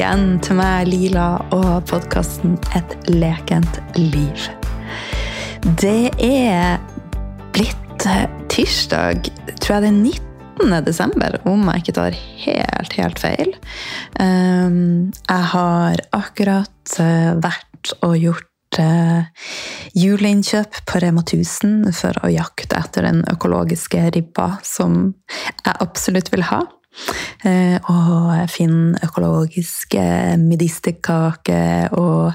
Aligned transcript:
igjen 0.00 0.38
til 0.40 0.56
meg, 0.56 0.88
Lila, 0.88 1.26
og 1.52 1.82
podkasten 1.90 2.54
Et 2.78 2.92
lekent 3.12 3.80
liv. 3.98 4.46
Det 5.76 6.08
er 6.24 6.78
blitt 7.52 8.06
tirsdag, 8.48 9.28
tror 9.60 9.74
jeg 9.76 9.84
det 9.84 9.90
er 9.90 9.98
19. 9.98 10.76
desember, 10.86 11.36
om 11.44 11.68
jeg 11.68 11.82
ikke 11.82 11.96
tar 11.98 12.16
helt, 12.46 12.96
helt 12.96 13.20
feil. 13.20 13.52
Um, 14.16 15.12
jeg 15.28 15.48
har 15.52 16.04
akkurat 16.16 16.96
uh, 16.96 17.36
vært 17.44 17.92
og 18.00 18.16
gjort 18.22 18.80
uh, 18.80 19.28
juleinnkjøp 20.00 20.80
på 20.88 21.04
Rema 21.04 21.26
1000 21.26 21.90
for 21.92 22.24
å 22.24 22.32
jakte 22.32 22.80
etter 22.80 23.10
den 23.10 23.20
økologiske 23.28 24.08
ribba 24.16 24.54
som 24.64 25.10
jeg 25.28 25.76
absolutt 25.76 26.32
vil 26.32 26.48
ha. 26.54 26.64
Eh, 27.46 27.76
og 27.88 28.50
finne 28.52 28.98
økologiske 29.06 30.02
medisterkake 30.42 31.88
og 31.96 32.34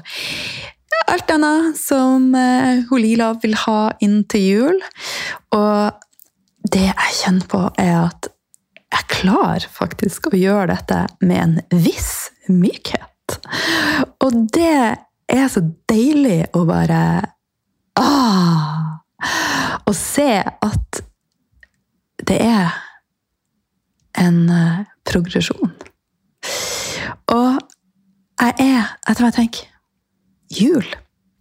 alt 1.06 1.30
annet 1.30 1.76
som 1.78 2.32
eh, 2.34 2.82
hun 2.88 3.02
Lila 3.02 3.32
vil 3.42 3.54
ha 3.66 3.80
inn 4.02 4.22
til 4.30 4.46
jul. 4.46 4.80
Og 5.54 6.72
det 6.72 6.88
jeg 6.88 7.18
kjenner 7.20 7.50
på, 7.50 7.62
er 7.78 8.08
at 8.08 8.30
jeg 8.96 9.08
klarer 9.12 9.66
faktisk 9.70 10.30
å 10.30 10.38
gjøre 10.38 10.72
dette 10.72 11.04
med 11.20 11.42
en 11.42 11.82
viss 11.84 12.30
mykhet. 12.50 13.38
Og 14.24 14.40
det 14.54 14.96
er 15.26 15.46
så 15.50 15.62
deilig 15.90 16.44
å 16.54 16.62
bare 16.68 17.00
ah, 17.98 18.98
Å 19.86 19.92
se 19.96 20.30
at 20.42 21.00
det 22.26 22.36
er 22.42 22.74
en 24.20 24.42
uh, 24.50 24.84
progresjon. 25.08 25.72
Og 27.32 27.58
jeg 28.36 28.54
er, 28.60 28.94
etter 29.08 29.24
hva 29.24 29.32
jeg 29.32 29.38
tenker, 29.40 29.68
jul. 30.52 30.86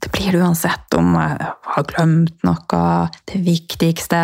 Det 0.02 0.12
blir 0.14 0.36
det 0.36 0.44
uansett 0.44 0.96
om 0.98 1.16
jeg 1.18 1.50
har 1.76 1.88
glemt 1.90 2.46
noe. 2.46 2.84
Det 3.26 3.42
viktigste 3.46 4.22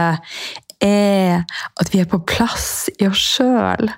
er 0.82 1.42
at 1.82 1.92
vi 1.94 2.02
er 2.02 2.10
på 2.10 2.22
plass 2.28 2.90
i 2.98 3.08
oss 3.10 3.22
sjøl. 3.38 3.90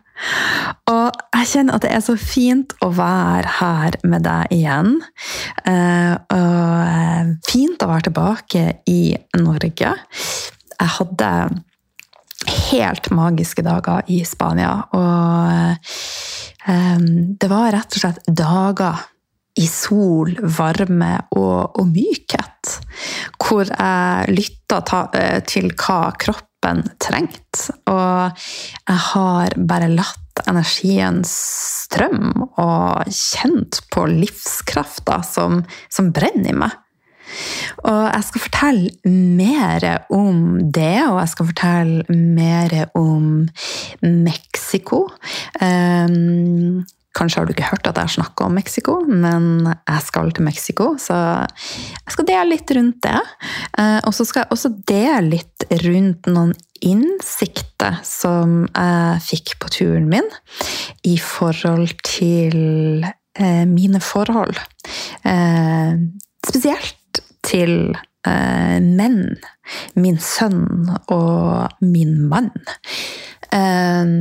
Og 0.92 1.20
jeg 1.36 1.50
kjenner 1.50 1.78
at 1.78 1.86
det 1.86 1.92
er 1.96 2.04
så 2.06 2.16
fint 2.20 2.76
å 2.84 2.90
være 2.96 3.58
her 3.60 3.98
med 4.08 4.26
deg 4.28 4.56
igjen. 4.56 4.96
Uh, 5.68 6.16
og 6.34 6.74
uh, 6.88 7.36
fint 7.48 7.84
å 7.84 7.92
være 7.92 8.08
tilbake 8.10 8.66
i 8.92 9.02
Norge. 9.40 9.94
Jeg 10.74 10.92
hadde 10.98 11.32
helt 12.48 13.10
magiske 13.14 13.64
dager 13.66 14.04
i 14.12 14.24
Spania. 14.28 14.76
Og 14.96 15.90
um, 16.68 17.08
det 17.40 17.50
var 17.52 17.74
rett 17.76 17.98
og 17.98 18.04
slett 18.04 18.22
dager 18.28 19.10
i 19.60 19.68
sol, 19.70 20.34
varme 20.58 21.14
og, 21.38 21.78
og 21.78 21.90
mykhet. 21.92 22.78
Hvor 23.38 23.68
jeg 23.68 24.34
lytta 24.34 24.82
eh, 25.20 25.40
til 25.46 25.70
hva 25.78 26.14
kroppen 26.18 26.82
trengte. 27.02 27.76
Og 27.92 28.44
jeg 28.88 29.02
har 29.12 29.58
bare 29.70 29.92
latt 29.94 30.44
energien 30.50 31.22
strømme 31.28 32.48
og 32.58 33.12
kjent 33.14 33.84
på 33.94 34.08
livskrafta 34.10 35.22
som, 35.28 35.62
som 35.94 36.10
brenner 36.16 36.50
i 36.50 36.58
meg. 36.64 36.80
Og 37.84 38.02
jeg 38.08 38.28
skal 38.30 38.46
fortelle 38.48 39.14
mer 39.14 39.88
om 40.14 40.42
det, 40.74 40.98
og 41.08 41.20
jeg 41.22 41.32
skal 41.34 41.52
fortelle 41.52 42.18
mer 42.34 42.76
om 43.00 43.48
Mexico. 44.02 45.08
Um, 45.62 46.84
Kanskje 47.14 47.40
har 47.40 47.46
du 47.46 47.54
ikke 47.54 47.68
hørt 47.70 47.86
at 47.86 47.98
jeg 48.00 48.08
har 48.08 48.14
snakka 48.16 48.48
om 48.48 48.56
Mexico, 48.58 48.96
men 49.06 49.68
jeg 49.70 50.02
skal 50.02 50.32
til 50.34 50.48
Mexico, 50.48 50.94
så 50.98 51.16
jeg 51.46 52.16
skal 52.16 52.26
dele 52.26 52.56
litt 52.56 52.74
rundt 52.74 53.04
det. 53.06 53.20
Eh, 53.78 54.00
og 54.02 54.16
så 54.18 54.26
skal 54.26 54.44
jeg 54.44 54.54
også 54.56 54.72
dele 54.90 55.36
litt 55.36 55.68
rundt 55.84 56.30
noen 56.34 56.56
innsikter 56.84 58.00
som 58.08 58.64
jeg 58.66 59.22
fikk 59.28 59.54
på 59.62 59.70
turen 59.78 60.10
min 60.10 60.26
i 61.06 61.14
forhold 61.22 61.94
til 62.02 63.06
eh, 63.06 63.64
mine 63.70 64.02
forhold. 64.02 64.58
Eh, 65.22 65.94
spesielt 66.50 66.98
til 67.46 67.94
eh, 68.28 68.78
menn. 68.84 69.38
Min 70.00 70.20
sønn 70.22 70.92
og 71.14 71.84
min 71.84 72.20
mann. 72.30 72.52
Eh, 73.54 74.14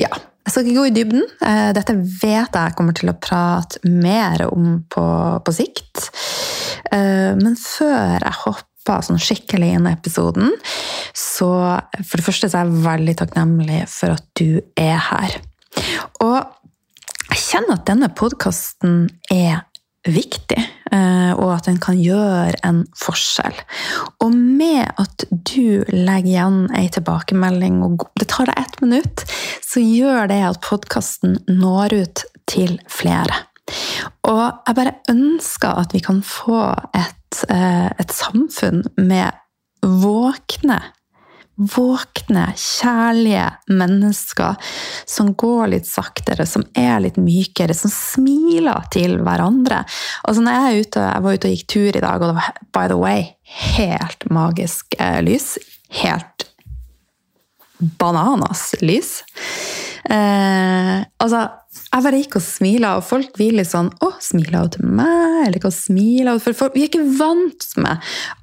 ja. 0.00 0.12
Jeg 0.44 0.52
skal 0.52 0.66
ikke 0.66 0.76
gå 0.76 0.88
i 0.90 0.92
dybden. 0.92 1.22
Eh, 1.40 1.70
dette 1.76 1.94
vet 1.96 2.56
jeg 2.58 2.76
kommer 2.76 2.96
til 2.96 3.08
å 3.08 3.16
prate 3.16 3.80
mer 3.88 4.44
om 4.50 4.82
på, 4.92 5.04
på 5.40 5.54
sikt. 5.56 6.10
Eh, 6.92 7.32
men 7.38 7.56
før 7.56 8.18
jeg 8.18 8.40
hopper 8.42 9.06
sånn 9.06 9.22
skikkelig 9.22 9.70
inn 9.78 9.88
i 9.88 9.94
episoden, 9.96 10.52
så 11.16 11.48
for 12.02 12.20
det 12.20 12.26
første 12.26 12.50
så 12.52 12.60
er 12.60 12.68
jeg 12.68 12.84
veldig 12.84 13.14
takknemlig 13.22 13.80
for 13.88 14.18
at 14.18 14.26
du 14.36 14.60
er 14.76 15.00
her. 15.08 15.38
Og 16.20 16.36
jeg 17.30 17.40
kjenner 17.40 17.78
at 17.78 17.88
denne 17.88 18.12
podkasten 18.12 19.06
er 19.32 19.64
viktig, 20.04 20.60
eh, 20.92 21.32
og 21.32 21.48
at 21.54 21.68
den 21.68 21.78
kan 21.82 21.98
gjøre 22.00 22.58
en 22.66 22.82
forskjell. 22.98 23.56
Og 24.24 24.34
med 24.34 24.84
at 25.00 25.26
du 25.30 25.84
legger 25.92 26.30
igjen 26.30 26.60
ei 26.76 26.86
tilbakemelding, 26.92 27.80
og 27.86 28.06
det 28.20 28.28
tar 28.32 28.50
deg 28.50 28.60
ett 28.60 28.80
minutt, 28.84 29.24
så 29.64 29.82
gjør 29.82 30.28
det 30.32 30.42
at 30.50 30.62
podkasten 30.64 31.38
når 31.48 31.98
ut 32.02 32.24
til 32.50 32.78
flere. 32.92 33.44
Og 34.28 34.44
jeg 34.66 34.76
bare 34.76 34.98
ønsker 35.10 35.80
at 35.80 35.94
vi 35.96 36.02
kan 36.04 36.20
få 36.26 36.66
et, 36.92 37.44
eh, 37.48 37.88
et 37.98 38.12
samfunn 38.12 38.84
med 38.96 39.32
våkne 39.84 40.80
våkne, 41.54 42.48
kjærlige 42.58 43.46
mennesker 43.70 44.56
som 45.06 45.32
går 45.38 45.70
litt 45.74 45.88
saktere, 45.88 46.46
som 46.48 46.64
er 46.74 46.98
litt 47.04 47.18
mykere, 47.20 47.76
som 47.76 47.92
smiler 47.92 48.88
til 48.94 49.20
hverandre. 49.22 49.84
Altså 50.26 50.44
når 50.44 50.56
jeg, 50.56 50.64
er 50.64 50.88
ute, 50.88 51.04
jeg 51.06 51.26
var 51.26 51.38
ute 51.38 51.50
og 51.50 51.54
gikk 51.54 51.68
tur 51.74 51.90
i 51.90 52.04
dag, 52.04 52.16
og 52.18 52.32
det 52.32 52.38
var 52.40 52.50
by 52.74 52.86
the 52.90 52.98
way 52.98 53.28
helt 53.74 54.26
magisk 54.34 54.98
eh, 54.98 55.20
lys. 55.24 55.54
Helt 56.02 56.48
bananas 57.78 58.72
lys. 58.82 59.20
Eh, 60.10 60.98
altså 61.22 61.46
jeg 61.94 62.04
bare 62.06 62.20
gikk 62.20 62.34
og 62.40 62.42
smila, 62.42 62.88
og 62.98 63.04
folk 63.06 63.36
vil 63.38 63.54
litt 63.60 63.70
sånn 63.70 63.90
Å, 64.02 64.08
smiler 64.22 64.64
hun 64.64 64.72
til 64.74 64.84
meg? 64.98 65.36
Eller 65.46 65.60
hva 65.62 65.70
smiler 65.74 66.32
hun 66.34 66.42
For 66.42 66.52
folk, 66.58 66.74
vi 66.74 66.82
er 66.84 66.90
ikke 66.90 67.06
vant 67.20 67.62
med 67.78 67.94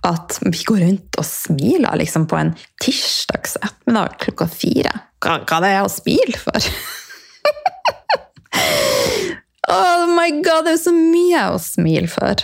at 0.08 0.28
vi 0.46 0.60
går 0.70 0.80
rundt 0.86 1.12
og 1.20 1.26
smiler 1.28 1.94
liksom, 2.00 2.24
på 2.32 2.36
en 2.40 2.54
tirsdags 2.84 3.54
ettermiddag 3.60 4.16
klokka 4.24 4.46
fire. 4.52 4.94
Hva, 5.22 5.34
hva 5.44 5.58
det 5.64 5.70
er 5.76 5.84
å 5.84 5.92
smile 5.92 6.38
for? 6.40 6.60
oh 9.76 10.04
my 10.16 10.30
god, 10.40 10.66
det 10.66 10.72
er 10.72 10.78
jo 10.78 10.86
så 10.86 10.96
mye 10.96 11.42
å 11.52 11.60
smile 11.62 12.10
for. 12.12 12.36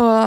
Og 0.00 0.22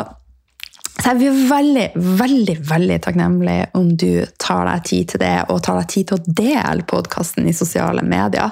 så 0.96 1.12
jeg 1.12 1.20
blir 1.20 1.34
veldig, 1.50 1.88
veldig 2.22 2.56
veldig 2.70 2.98
takknemlig 3.04 3.60
om 3.78 3.88
du 4.00 4.26
tar 4.42 4.64
deg 4.70 4.80
tid 4.88 5.06
til 5.12 5.20
det, 5.26 5.38
og 5.52 5.64
tar 5.66 5.76
deg 5.82 5.88
tid 5.92 6.06
til 6.10 6.18
å 6.18 6.26
dele 6.40 6.84
podkasten 6.88 7.44
i 7.50 7.54
sosiale 7.54 8.04
medier. 8.06 8.50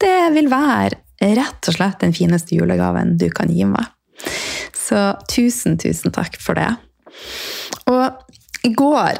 Det 0.00 0.30
vil 0.34 0.50
være 0.52 0.98
rett 1.36 1.70
og 1.70 1.76
slett 1.78 2.02
den 2.02 2.12
fineste 2.16 2.56
julegaven 2.58 3.16
du 3.20 3.28
kan 3.32 3.52
gi 3.52 3.64
meg. 3.68 3.88
Så 4.76 5.14
tusen, 5.30 5.78
tusen 5.80 6.14
takk 6.14 6.36
for 6.42 6.58
det. 6.58 6.68
Og 7.90 8.66
i 8.66 8.72
går 8.76 9.16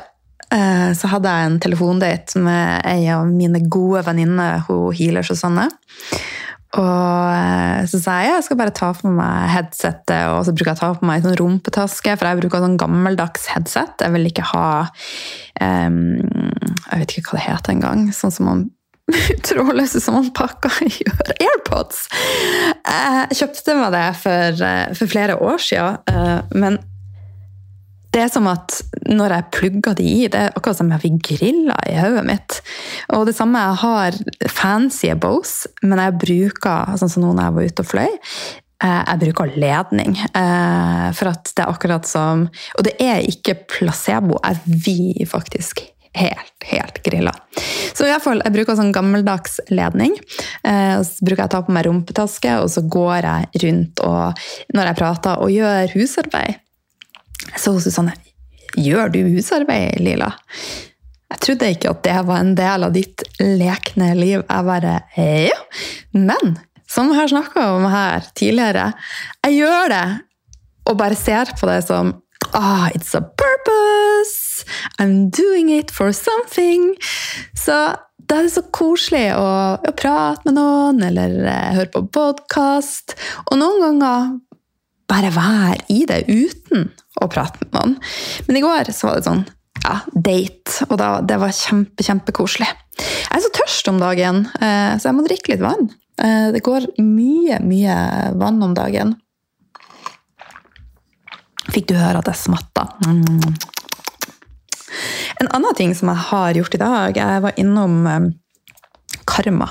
eh, 0.52 0.90
så 0.96 1.10
hadde 1.10 1.32
jeg 1.32 1.50
en 1.50 1.60
telefondate 1.62 2.42
med 2.42 2.86
ei 2.88 3.06
av 3.12 3.26
mine 3.30 3.64
gode 3.72 4.04
venninner, 4.06 4.64
hun 4.68 4.92
healer 4.96 5.26
Susanne. 5.26 5.68
Og 6.76 7.32
eh, 7.32 7.82
så 7.88 8.00
sa 8.02 8.18
jeg 8.20 8.34
jeg 8.34 8.46
skal 8.48 8.58
bare 8.60 8.74
ta 8.76 8.90
på 8.96 9.10
meg 9.10 9.50
headsetet, 9.54 10.28
og 10.34 10.42
så 10.44 10.52
bruker 10.52 10.74
jeg 10.74 10.82
ta 10.82 10.92
på 10.96 11.08
meg 11.08 11.20
en 11.20 11.30
sånn 11.30 11.38
rumpetaske, 11.40 12.16
for 12.16 12.28
jeg 12.28 12.40
bruker 12.42 12.64
sånn 12.64 12.80
gammeldags 12.80 13.48
headset. 13.54 13.96
Jeg 14.02 14.12
vil 14.16 14.28
ikke 14.28 14.44
ha 14.52 14.68
um, 15.62 16.00
Jeg 16.20 17.00
vet 17.00 17.16
ikke 17.16 17.32
hva 17.32 17.38
det 17.38 17.46
heter 17.46 17.76
engang. 17.76 18.08
Sånn 18.14 18.34
som 18.34 18.50
man 18.50 18.66
trådløse 19.46 20.00
som 20.02 20.18
man 20.18 20.32
pakka 20.34 20.72
gjør. 20.82 21.32
AirPods! 21.36 22.06
Jeg 22.86 23.38
kjøpte 23.38 23.78
meg 23.78 23.94
det 23.94 24.08
for, 24.22 24.66
eh, 24.66 24.92
for 24.98 25.10
flere 25.10 25.38
år 25.38 25.62
siden, 25.62 25.98
eh, 26.10 26.58
men 26.58 26.78
det 28.14 28.22
er 28.24 28.30
som 28.32 28.46
at 28.48 28.78
når 29.12 29.34
jeg 29.34 29.50
plugger 29.52 29.96
de 29.98 30.04
i, 30.08 30.28
det 30.32 30.40
er 30.40 30.54
akkurat 30.56 30.78
som 30.78 30.90
jeg 30.94 31.02
fikk 31.02 31.16
grilla 31.34 31.74
i 31.84 31.98
hodet 32.00 32.22
mitt. 32.24 32.60
Og 33.12 33.26
det 33.28 33.34
samme, 33.36 33.60
jeg 33.60 33.80
har 33.82 34.16
fancy 34.48 35.10
Bose, 35.20 35.68
men 35.84 36.00
jeg 36.00 36.16
bruker, 36.22 36.96
sånn 36.96 37.12
som 37.12 37.26
nå 37.26 37.34
når 37.34 37.44
jeg 37.44 37.56
var 37.58 37.66
ute 37.68 37.84
og 37.84 37.90
fløy, 37.90 38.14
eh, 38.86 39.02
jeg 39.02 39.20
bruker 39.26 39.52
ledning. 39.60 40.16
For 41.18 41.32
at 41.34 41.52
det 41.52 41.66
er 41.66 41.68
akkurat 41.68 42.08
som 42.08 42.48
Og 42.78 42.88
det 42.88 42.96
er 43.04 43.20
ikke 43.20 43.58
placebo. 43.68 44.40
Jeg 44.40 44.80
vil 44.86 45.28
faktisk 45.28 45.84
helt, 46.16 46.66
helt 46.70 47.00
grilla. 47.04 47.32
Så 47.96 48.06
i 48.06 48.10
hvert 48.10 48.24
fall, 48.24 48.42
jeg 48.44 48.54
bruker 48.54 48.78
sånn 48.78 48.92
gammeldags 48.94 49.58
ledning. 49.72 50.16
Eh, 50.66 50.98
så 51.04 51.26
bruker 51.26 51.44
jeg 51.44 51.50
å 51.50 51.54
ta 51.56 51.62
på 51.66 51.74
meg 51.76 51.86
rumpetaske, 51.88 52.58
og 52.62 52.70
så 52.72 52.84
går 52.84 53.28
jeg 53.28 53.62
rundt 53.66 54.02
og, 54.06 54.46
når 54.76 54.90
jeg 54.90 55.00
prater 55.00 55.42
og 55.44 55.54
gjør 55.54 55.94
husarbeid. 55.96 56.60
Så 57.54 57.72
hun 57.72 57.84
Susanne, 57.84 58.16
gjør 58.76 59.12
du 59.14 59.22
husarbeid, 59.36 60.00
Lila? 60.02 60.32
Jeg 61.26 61.42
trodde 61.42 61.72
ikke 61.74 61.90
at 61.92 62.04
det 62.06 62.18
var 62.28 62.42
en 62.42 62.54
del 62.58 62.86
av 62.86 62.94
ditt 62.94 63.24
lekne 63.40 64.12
liv. 64.18 64.42
Jeg 64.44 64.66
bare 64.68 64.98
ja. 65.16 65.56
Men 66.14 66.56
som 66.90 67.10
jeg 67.10 67.18
har 67.18 67.32
snakka 67.32 67.64
om 67.74 67.88
her 67.90 68.28
tidligere, 68.38 68.92
jeg 69.44 69.58
gjør 69.58 69.90
det 69.92 70.06
og 70.86 70.98
bare 71.00 71.18
ser 71.18 71.50
på 71.58 71.66
det 71.68 71.80
som 71.88 72.14
ah, 72.52 72.90
it's 72.94 73.14
a 73.14 73.20
purpose! 73.20 74.64
I'm 74.98 75.30
doing 75.30 75.70
it 75.70 75.90
for 75.90 76.12
something! 76.12 76.94
Så 77.54 77.96
da 78.26 78.40
er 78.40 78.48
det 78.48 78.54
så 78.56 78.64
koselig 78.74 79.28
å, 79.38 79.48
å 79.78 79.92
prate 79.98 80.48
med 80.48 80.56
noen, 80.58 81.02
eller 81.06 81.36
eh, 81.46 81.74
høre 81.76 81.92
på 81.94 82.06
podkast. 82.16 83.14
Og 83.50 83.60
noen 83.60 83.84
ganger 83.84 84.32
bare 85.06 85.30
være 85.34 85.84
i 85.94 86.00
det 86.08 86.24
uten 86.26 86.88
å 87.22 87.28
prate 87.30 87.62
med 87.62 87.76
noen. 87.76 87.94
Men 88.48 88.58
i 88.58 88.64
går 88.64 88.90
så 88.94 89.10
var 89.10 89.20
det 89.20 89.28
sånn 89.28 89.44
ja, 89.84 90.00
date, 90.10 90.88
og 90.88 90.96
da, 90.98 91.10
det 91.22 91.38
var 91.38 91.54
kjempe, 91.54 92.02
kjempekoselig. 92.02 92.68
Jeg 92.96 93.36
er 93.38 93.44
så 93.44 93.52
tørst 93.54 93.92
om 93.92 94.00
dagen, 94.02 94.46
eh, 94.58 94.96
så 94.98 95.10
jeg 95.10 95.18
må 95.18 95.26
drikke 95.26 95.54
litt 95.54 95.62
vann. 95.62 95.86
Eh, 96.18 96.48
det 96.56 96.64
går 96.66 96.88
mye, 97.04 97.60
mye 97.62 97.96
vann 98.40 98.62
om 98.64 98.74
dagen. 98.74 99.14
Fikk 101.72 101.90
du 101.90 101.96
høre 101.98 102.20
at 102.20 102.30
jeg 102.30 102.40
smatta? 102.44 102.86
Mm. 103.06 103.56
En 105.42 105.50
annen 105.52 105.76
ting 105.76 105.92
som 105.96 106.10
jeg 106.12 106.22
har 106.30 106.56
gjort 106.56 106.74
i 106.76 106.80
dag 106.80 107.18
Jeg 107.18 107.40
var 107.44 107.58
innom 107.60 107.96
um, 108.06 108.28
Karma. 109.26 109.68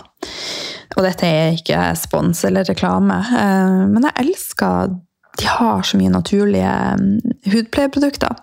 Og 0.95 1.01
dette 1.03 1.27
er 1.27 1.55
ikke 1.55 1.79
spons 1.97 2.43
eller 2.47 2.67
reklame, 2.67 3.17
uh, 3.31 3.85
men 3.89 4.05
jeg 4.05 4.25
elsker 4.25 4.93
De 5.39 5.47
har 5.49 5.83
så 5.83 5.97
mye 5.99 6.11
naturlige 6.13 6.73
um, 6.99 7.15
hudpleieprodukter. 7.51 8.35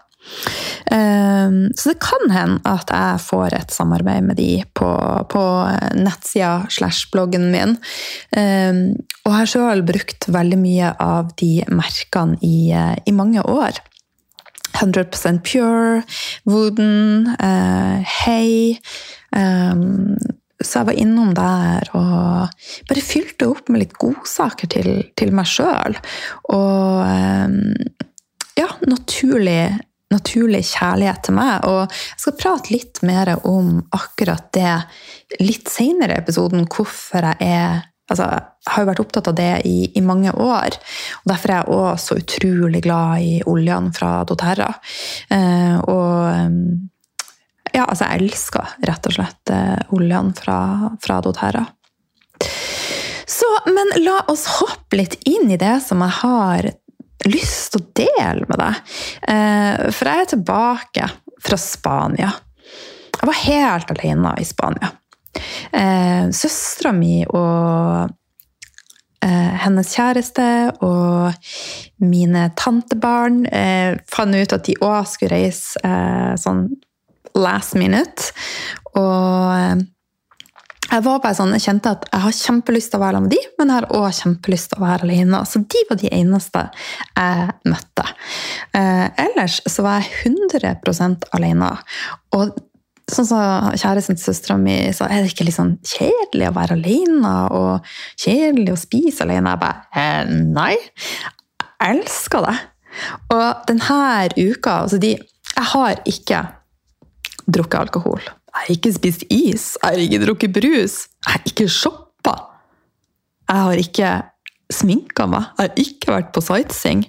Ehm, 0.92 1.70
så 1.76 1.92
det 1.92 2.00
kan 2.02 2.30
hende 2.32 2.60
at 2.68 2.90
jeg 2.92 3.22
får 3.24 3.56
et 3.56 3.74
samarbeid 3.74 4.26
med 4.26 4.38
de 4.40 4.50
på, 4.74 4.90
på 5.30 5.44
nettsida 5.98 6.66
slash 6.72 7.10
bloggen 7.12 7.50
min. 7.54 7.76
Ehm, 8.36 8.82
og 9.26 9.36
har 9.36 9.50
sjøl 9.50 9.84
brukt 9.86 10.28
veldig 10.32 10.58
mye 10.60 10.92
av 11.02 11.32
de 11.40 11.54
merkene 11.70 12.38
i, 12.42 12.72
i 12.72 13.16
mange 13.16 13.44
år. 13.46 13.80
100% 14.72 15.42
Pure, 15.44 16.02
Wooden, 16.48 17.26
hay 17.36 18.00
Hey 18.24 18.78
um, 19.36 20.16
Så 20.62 20.78
jeg 20.80 20.88
var 20.88 20.96
innom 20.96 21.34
der 21.36 21.90
og 21.92 22.64
bare 22.88 23.02
fylte 23.04 23.50
opp 23.50 23.68
med 23.68 23.82
litt 23.82 23.94
godsaker 24.00 24.70
til, 24.72 24.90
til 25.18 25.34
meg 25.36 25.50
sjøl. 25.50 25.98
Og 26.54 27.02
ja, 28.56 28.68
naturlig 28.86 29.60
naturlig 30.12 30.64
kjærlighet 30.72 31.24
til 31.26 31.36
meg. 31.38 31.64
Og 31.68 31.80
jeg 31.86 32.24
skal 32.24 32.36
prate 32.40 32.74
litt 32.74 33.00
mer 33.06 33.34
om 33.48 33.80
akkurat 33.96 34.50
det 34.54 34.74
litt 35.40 35.70
seinere 35.72 36.18
i 36.18 36.22
episoden, 36.22 36.68
hvorfor 36.70 37.32
jeg 37.32 37.54
er 37.54 37.88
Altså, 38.10 38.26
jeg 38.26 38.72
har 38.74 38.82
jo 38.82 38.88
vært 38.90 39.00
opptatt 39.00 39.28
av 39.30 39.36
det 39.38 39.52
i, 39.64 39.76
i, 39.96 40.00
mange 40.04 40.32
år. 40.34 40.74
og 41.22 41.30
Derfor 41.30 41.48
er 41.48 41.60
jeg 41.62 41.76
òg 41.78 42.00
så 42.02 42.16
utrolig 42.18 42.82
glad 42.84 43.22
i 43.24 43.36
oljene 43.48 43.92
fra 43.96 44.10
doTERRA. 44.28 44.66
Eh, 45.32 45.76
og 45.88 47.70
ja, 47.72 47.86
altså, 47.86 48.04
jeg 48.10 48.26
elsker 48.26 48.74
rett 48.90 49.08
og 49.08 49.16
slett 49.16 49.54
eh, 49.54 49.94
oljene 49.96 50.36
fra, 50.36 50.58
fra 51.00 51.22
doTERRA. 51.24 51.64
Så, 53.32 53.48
men 53.72 53.94
la 54.02 54.18
oss 54.28 54.44
hoppe 54.58 54.98
litt 54.98 55.16
inn 55.28 55.48
i 55.54 55.60
det 55.60 55.78
som 55.86 56.02
jeg 56.04 56.18
har 56.20 56.68
lyst 57.28 57.72
til 57.72 57.82
å 57.82 57.90
dele 57.98 58.48
med 58.48 58.58
deg. 58.60 58.96
Eh, 59.34 59.84
for 59.94 60.10
jeg 60.10 60.24
er 60.24 60.32
tilbake 60.32 61.10
fra 61.42 61.58
Spania. 61.60 62.32
Jeg 63.18 63.28
var 63.28 63.40
helt 63.44 63.94
alene 63.94 64.34
i 64.40 64.46
Spania. 64.46 64.92
Eh, 65.72 66.28
søstera 66.34 66.92
mi 66.96 67.22
og 67.24 68.10
eh, 69.24 69.52
hennes 69.64 69.94
kjæreste 69.94 70.46
og 70.84 71.52
mine 72.02 72.48
tantebarn 72.58 73.44
fant 74.10 74.36
ut 74.36 74.56
at 74.56 74.66
de 74.66 74.76
òg 74.82 75.06
skulle 75.08 75.38
reise 75.38 75.94
sånn 76.42 76.66
last 77.38 77.78
minute. 77.78 78.32
Og 78.98 79.86
jeg 80.92 81.04
var 81.06 81.20
bare 81.24 81.36
sånn, 81.36 81.54
jeg 81.56 81.64
kjente 81.64 81.92
at 81.94 82.02
jeg 82.10 82.22
har 82.26 82.34
kjempelyst 82.36 82.92
til 82.92 82.98
å 82.98 83.02
være 83.02 83.16
sammen 83.16 83.30
med 83.30 83.36
de, 83.36 83.52
men 83.58 83.70
jeg 83.70 83.78
har 83.78 83.86
òg 83.96 84.18
kjempelyst 84.18 84.72
til 84.72 84.80
å 84.80 84.84
være 84.84 85.06
alene. 85.06 85.38
Så 85.48 85.62
de 85.72 85.84
var 85.88 86.00
de 86.02 86.10
eneste 86.12 86.64
jeg 86.74 87.46
møtte. 87.72 88.04
Eh, 88.76 89.06
ellers 89.24 89.62
så 89.72 89.86
var 89.86 90.02
jeg 90.02 90.34
100% 90.34 91.24
alene. 91.38 91.70
Og 92.36 92.52
sånn 93.12 93.28
som 93.28 93.70
kjæresten 93.80 94.18
til 94.18 94.26
søstera 94.26 94.58
mi 94.60 94.76
sa, 94.96 95.08
er 95.08 95.24
det 95.24 95.32
ikke 95.32 95.46
litt 95.48 95.56
sånn 95.56 95.78
kjedelig 95.80 96.50
å 96.50 96.56
være 96.58 96.76
alene 96.76 97.32
og 97.56 97.94
kjedelig 98.20 98.74
å 98.74 98.82
spise 98.82 99.24
alene? 99.24 99.54
Jeg 99.54 99.62
bare 99.64 100.04
eh, 100.04 100.36
nei. 100.52 100.76
Jeg 101.72 101.96
elsker 101.96 102.44
det. 102.50 102.58
Og 103.32 103.64
denne 103.70 104.28
uka 104.36 104.82
altså 104.84 105.00
de, 105.00 105.16
Jeg 105.16 105.68
har 105.72 105.96
ikke 106.08 106.44
drukket 107.48 107.80
alkohol. 107.80 108.20
Jeg 108.52 108.60
har 108.60 108.74
ikke 108.74 108.92
spist 108.92 109.22
is, 109.32 109.64
jeg 109.80 109.88
har 109.88 110.00
ikke 110.02 110.24
drukket 110.26 110.52
brus, 110.52 110.96
jeg 111.24 111.32
har 111.32 111.46
ikke 111.48 111.68
shoppa. 111.72 112.34
Jeg 113.48 113.64
har 113.64 113.80
ikke 113.80 114.10
sminka 114.72 115.26
meg, 115.28 115.46
jeg 115.56 115.70
har 115.70 115.80
ikke 115.86 116.12
vært 116.12 116.32
på 116.36 116.42
sightseeing. 116.44 117.06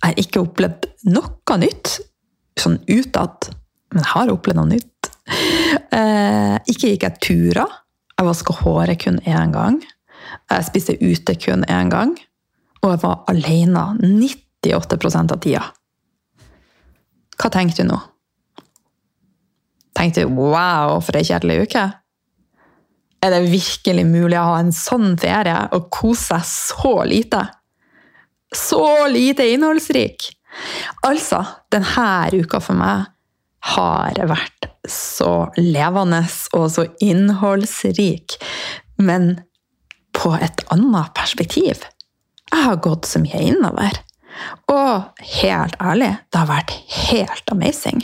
Jeg 0.00 0.06
har 0.06 0.22
ikke 0.22 0.40
opplevd 0.46 0.88
noe 1.12 1.58
nytt 1.60 1.98
sånn 2.60 2.78
utad, 2.88 3.50
men 3.92 4.00
jeg 4.00 4.12
har 4.14 4.32
opplevd 4.32 4.60
noe 4.60 4.70
nytt. 4.72 5.10
Eh, 5.90 6.56
ikke 6.70 6.94
gikk 6.94 7.04
jeg 7.06 7.20
turer. 7.26 7.76
Jeg 8.16 8.26
vaska 8.26 8.56
håret 8.62 9.00
kun 9.04 9.20
én 9.28 9.52
gang. 9.54 9.78
Jeg 10.50 10.66
spiste 10.68 10.96
ute 11.00 11.36
kun 11.40 11.64
én 11.68 11.92
gang. 11.92 12.16
Og 12.80 12.94
jeg 12.94 13.02
var 13.04 13.20
alene 13.28 13.84
98% 14.00 15.34
av 15.36 15.40
tida. 15.44 15.66
Hva 17.40 17.52
tenker 17.52 17.82
du 17.82 17.88
nå? 17.88 18.00
Tenkte 20.00 20.26
wow, 20.28 20.98
for 21.04 21.18
ei 21.18 21.26
kjedelig 21.26 21.66
uke. 21.68 21.86
Er 23.20 23.34
det 23.34 23.50
virkelig 23.52 24.06
mulig 24.08 24.38
å 24.40 24.48
ha 24.48 24.58
en 24.62 24.72
sånn 24.72 25.12
ferie 25.20 25.56
og 25.76 25.90
kose 25.92 26.40
seg 26.40 26.46
så 26.48 26.94
lite? 27.08 27.44
Så 28.56 28.82
lite 29.12 29.46
innholdsrik! 29.52 30.30
Altså, 31.06 31.44
denne 31.70 32.42
uka 32.42 32.58
for 32.64 32.78
meg 32.80 33.10
har 33.76 34.18
vært 34.26 34.70
så 34.88 35.50
levende 35.60 36.24
og 36.56 36.66
så 36.72 36.86
innholdsrik, 37.04 38.38
men 38.98 39.34
på 40.16 40.32
et 40.40 40.64
annet 40.74 41.12
perspektiv. 41.14 41.84
Jeg 42.50 42.64
har 42.66 42.80
gått 42.82 43.06
så 43.06 43.20
mye 43.22 43.44
innover. 43.52 44.00
Og 44.72 45.24
helt 45.40 45.76
ærlig, 45.82 46.12
det 46.30 46.40
har 46.40 46.48
vært 46.50 46.74
helt 47.08 47.52
amazing. 47.52 48.02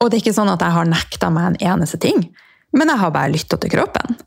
Og 0.00 0.08
det 0.08 0.18
er 0.18 0.24
ikke 0.24 0.36
sånn 0.36 0.52
at 0.52 0.64
jeg 0.64 0.76
har 0.76 0.90
nekta 0.90 1.30
meg 1.32 1.50
en 1.50 1.60
eneste 1.74 2.00
ting, 2.02 2.26
men 2.72 2.92
jeg 2.92 3.02
har 3.02 3.14
bare 3.14 3.32
lytta 3.32 3.58
til 3.60 3.72
kroppen. 3.72 4.18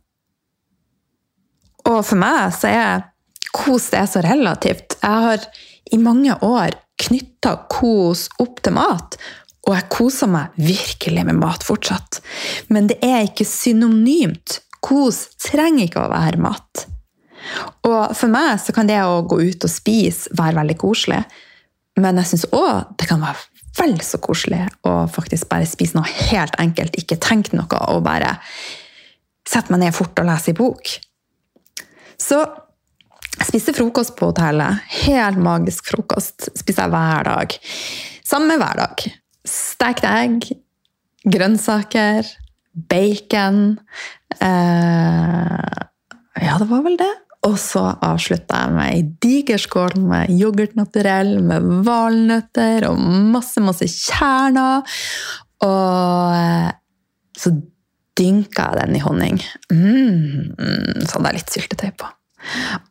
Og 1.86 2.01
for 2.06 2.18
meg 2.18 2.54
så 2.56 2.72
er 2.72 3.06
kos 3.56 3.92
det 3.94 4.04
så 4.12 4.24
relativt. 4.25 4.98
Jeg 5.01 5.25
har 5.27 5.46
i 5.94 6.00
mange 6.01 6.34
år 6.44 6.75
knytta 7.06 7.56
kos 7.72 8.27
opp 8.42 8.62
til 8.65 8.75
mat, 8.77 9.18
og 9.65 9.74
jeg 9.75 9.89
koser 9.94 10.30
meg 10.30 10.56
virkelig 10.62 11.25
med 11.27 11.39
mat 11.42 11.65
fortsatt. 11.65 12.22
Men 12.70 12.89
det 12.92 13.00
er 13.06 13.25
ikke 13.25 13.48
synonymt. 13.50 14.60
Kos 14.86 15.24
trenger 15.42 15.88
ikke 15.88 16.04
å 16.04 16.12
være 16.12 16.42
mat. 16.42 16.86
Og 17.87 18.15
for 18.17 18.31
meg 18.31 18.59
så 18.61 18.73
kan 18.75 18.89
det 18.89 19.01
å 19.03 19.23
gå 19.27 19.41
ut 19.43 19.67
og 19.67 19.71
spise 19.71 20.31
være 20.37 20.59
veldig 20.61 20.77
koselig. 20.81 21.21
Men 22.01 22.19
jeg 22.19 22.33
syns 22.33 22.47
òg 22.55 22.95
det 22.99 23.07
kan 23.09 23.23
være 23.23 23.39
vel 23.75 23.97
så 24.03 24.19
koselig 24.23 24.61
å 24.87 25.03
faktisk 25.11 25.49
bare 25.51 25.67
spise 25.67 25.97
noe 25.97 26.07
helt 26.29 26.55
enkelt, 26.61 26.95
ikke 26.95 27.19
tenke 27.19 27.57
noe, 27.57 27.67
og 27.91 28.05
bare 28.05 28.37
sette 29.45 29.73
meg 29.73 29.83
ned 29.83 29.95
fort 29.95 30.17
og 30.21 30.29
lese 30.29 30.53
i 30.53 30.57
bok. 30.57 30.93
Så 32.21 32.39
jeg 33.35 33.49
spiste 33.49 33.75
frokost 33.75 34.15
på 34.15 34.29
hotellet. 34.29 34.85
Helt 35.03 35.39
magisk 35.43 35.91
frokost. 35.91 36.47
Spiser 36.55 36.85
jeg 36.85 36.93
hver 36.93 37.27
dag. 37.27 37.57
Samme 38.25 38.55
hver 38.61 38.79
dag. 38.79 39.03
Stekt 39.45 40.07
egg, 40.07 40.47
grønnsaker, 41.29 42.25
bacon 42.89 43.59
eh, 44.39 45.75
Ja, 46.41 46.55
det 46.57 46.67
var 46.71 46.81
vel 46.87 46.97
det. 46.99 47.11
Og 47.45 47.57
så 47.61 47.83
avslutta 48.05 48.63
jeg 48.63 48.73
med 48.73 48.95
ei 48.95 49.03
diger 49.21 49.61
skål 49.61 49.99
med 50.01 50.33
yoghurt 50.33 50.73
naturell 50.77 51.37
med 51.45 51.67
valnøtter 51.85 52.87
og 52.89 52.99
masse, 53.35 53.61
masse 53.61 53.87
kjerner. 53.91 54.97
Og 55.65 57.37
så 57.37 57.53
dynka 58.17 58.69
jeg 58.71 58.79
den 58.81 58.97
i 58.97 59.03
honning. 59.03 59.41
Mm, 59.69 61.03
så 61.03 61.17
hadde 61.17 61.29
jeg 61.29 61.39
litt 61.39 61.55
syltetøy 61.57 61.91
på. 61.99 62.09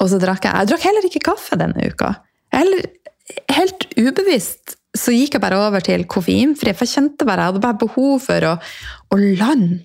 Og 0.03 0.09
så 0.11 0.19
drakk 0.23 0.47
jeg 0.47 0.63
Jeg 0.63 0.71
drakk 0.71 0.87
heller 0.89 1.09
ikke 1.09 1.27
kaffe 1.31 1.59
denne 1.59 1.91
uka. 1.91 2.15
Heller, 2.55 2.87
helt 3.55 3.87
ubevisst 3.99 4.77
så 4.95 5.11
gikk 5.15 5.35
jeg 5.35 5.43
bare 5.43 5.59
over 5.59 5.83
til 5.83 6.05
koffeinfri, 6.07 6.71
for 6.71 6.87
jeg 6.87 6.93
kjente 6.93 7.27
bare 7.27 7.43
jeg 7.43 7.53
hadde 7.53 7.63
bare 7.65 7.81
behov 7.81 8.21
for 8.23 8.47
å, 8.47 8.55
å 9.11 9.19
lande 9.19 9.83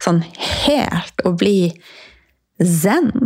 sånn 0.00 0.22
helt 0.64 1.22
og 1.28 1.36
bli 1.42 1.70
zen. 2.64 3.12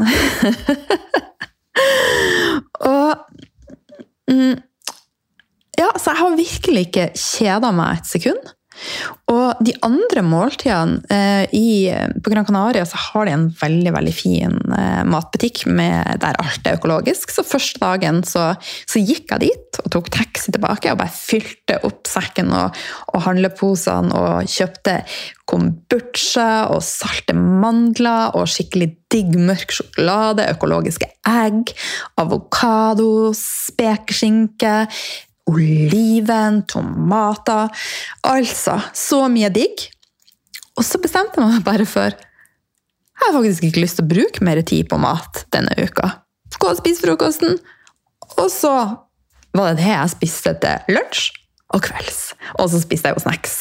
og 2.94 3.18
mm, 4.30 4.54
Ja, 5.74 5.88
så 5.98 6.12
jeg 6.12 6.20
har 6.20 6.36
virkelig 6.38 6.82
ikke 6.86 7.04
kjeda 7.18 7.72
meg 7.74 7.98
et 7.98 8.06
sekund. 8.06 8.44
Og 9.31 9.61
de 9.64 9.73
andre 9.87 10.23
måltidene 10.26 11.00
eh, 11.12 11.54
i, 11.57 11.69
På 12.25 12.33
Gran 12.33 12.47
Canaria 12.47 12.85
så 12.88 12.99
har 13.00 13.28
de 13.28 13.35
en 13.37 13.47
veldig 13.61 13.93
veldig 13.95 14.14
fin 14.14 14.57
eh, 14.75 15.02
matbutikk 15.09 15.64
med, 15.71 16.21
der 16.23 16.38
alt 16.43 16.66
er 16.66 16.78
økologisk. 16.78 17.33
Så 17.33 17.47
første 17.47 17.81
dagen 17.83 18.23
så, 18.28 18.52
så, 18.85 19.02
gikk 19.04 19.33
jeg 19.33 19.45
dit 19.47 19.81
og 19.83 19.90
tok 19.95 20.11
taxi 20.14 20.54
tilbake 20.54 20.93
og 20.93 21.00
bare 21.00 21.14
fylte 21.14 21.78
opp 21.87 22.09
sekken 22.11 22.52
og, 22.54 22.76
og 23.14 23.25
handleposene 23.26 24.14
og 24.14 24.50
kjøpte 24.50 25.00
kombucha 25.49 26.66
og 26.73 26.81
salte 26.85 27.37
mandler 27.37 28.35
og 28.38 28.49
skikkelig 28.49 28.90
digg 29.12 29.35
mørk 29.37 29.75
sjokolade, 29.76 30.47
økologiske 30.54 31.11
egg, 31.28 31.75
avokado, 32.21 33.33
spekeskinke 33.37 34.75
oliven, 35.50 36.62
tomater 36.70 37.68
Altså, 38.24 38.78
så 38.96 39.26
mye 39.28 39.50
digg. 39.52 39.88
Og 40.74 40.86
så 40.86 40.98
bestemte 41.02 41.40
jeg 41.40 41.50
meg 41.50 41.66
bare 41.66 41.86
for 41.88 42.14
jeg 43.14 43.28
har 43.28 43.36
faktisk 43.36 43.64
ikke 43.68 43.82
lyst 43.84 44.00
til 44.00 44.04
å 44.04 44.10
bruke 44.10 44.44
mer 44.44 44.58
tid 44.66 44.88
på 44.90 44.98
mat 44.98 45.44
denne 45.54 45.70
uka. 45.78 46.08
Gå 46.58 46.70
og 46.70 46.80
spise 46.80 47.04
frokosten. 47.04 47.60
Og 48.42 48.48
så 48.50 48.72
var 49.54 49.70
det 49.70 49.84
det 49.84 49.92
jeg 49.92 50.12
spiste 50.16 50.54
til 50.64 50.96
lunsj 50.96 51.30
og 51.74 51.84
kvelds. 51.86 52.20
Og 52.58 52.72
så 52.72 52.82
spiste 52.82 53.10
jeg 53.10 53.18
jo 53.18 53.22
snacks 53.22 53.56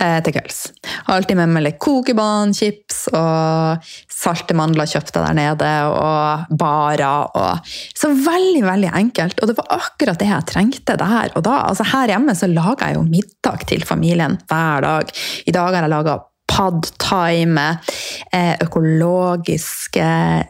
til 0.00 0.34
kvelds. 0.34 0.60
Har 1.06 1.18
alltid 1.18 1.38
med 1.38 1.52
meg 1.54 1.64
litt 1.66 1.78
kokebanechips 1.82 3.02
og 3.16 3.90
salte 4.20 4.56
mandler 4.56 4.88
kjøpte 4.90 5.22
der 5.22 5.36
nede, 5.36 5.70
og 5.90 6.56
barer. 6.60 7.30
Og... 7.36 7.74
Så 7.96 8.12
veldig, 8.14 8.64
veldig 8.66 8.94
enkelt. 9.02 9.40
Og 9.40 9.50
det 9.50 9.58
var 9.58 9.76
akkurat 9.80 10.20
det 10.20 10.30
jeg 10.30 10.48
trengte 10.50 10.98
der 11.00 11.36
og 11.36 11.44
da. 11.46 11.60
Altså 11.68 11.86
Her 11.92 12.14
hjemme 12.14 12.36
så 12.36 12.50
lager 12.50 12.88
jeg 12.88 12.98
jo 12.98 13.06
middag 13.06 13.68
til 13.70 13.86
familien 13.86 14.38
hver 14.50 14.86
dag. 14.86 15.14
I 15.46 15.54
dag 15.56 15.72
har 15.74 15.82
jeg 15.82 15.94
laga 15.94 16.20
pad 16.50 16.88
thai 16.98 17.44
med 17.46 17.92
eh, 18.34 18.56
økologiske 18.64 20.06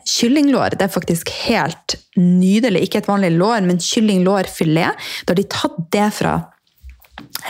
kyllinglår. 0.08 0.76
Det 0.78 0.86
er 0.86 0.94
faktisk 0.94 1.32
helt 1.44 1.98
nydelig. 2.16 2.86
Ikke 2.86 3.02
et 3.02 3.10
vanlig 3.10 3.34
lår, 3.36 3.66
men 3.68 3.82
kyllinglårfilet. 3.84 5.10
Da 5.24 5.34
har 5.34 5.40
de 5.40 5.48
tatt 5.52 5.78
det 5.92 6.08
fra 6.16 6.38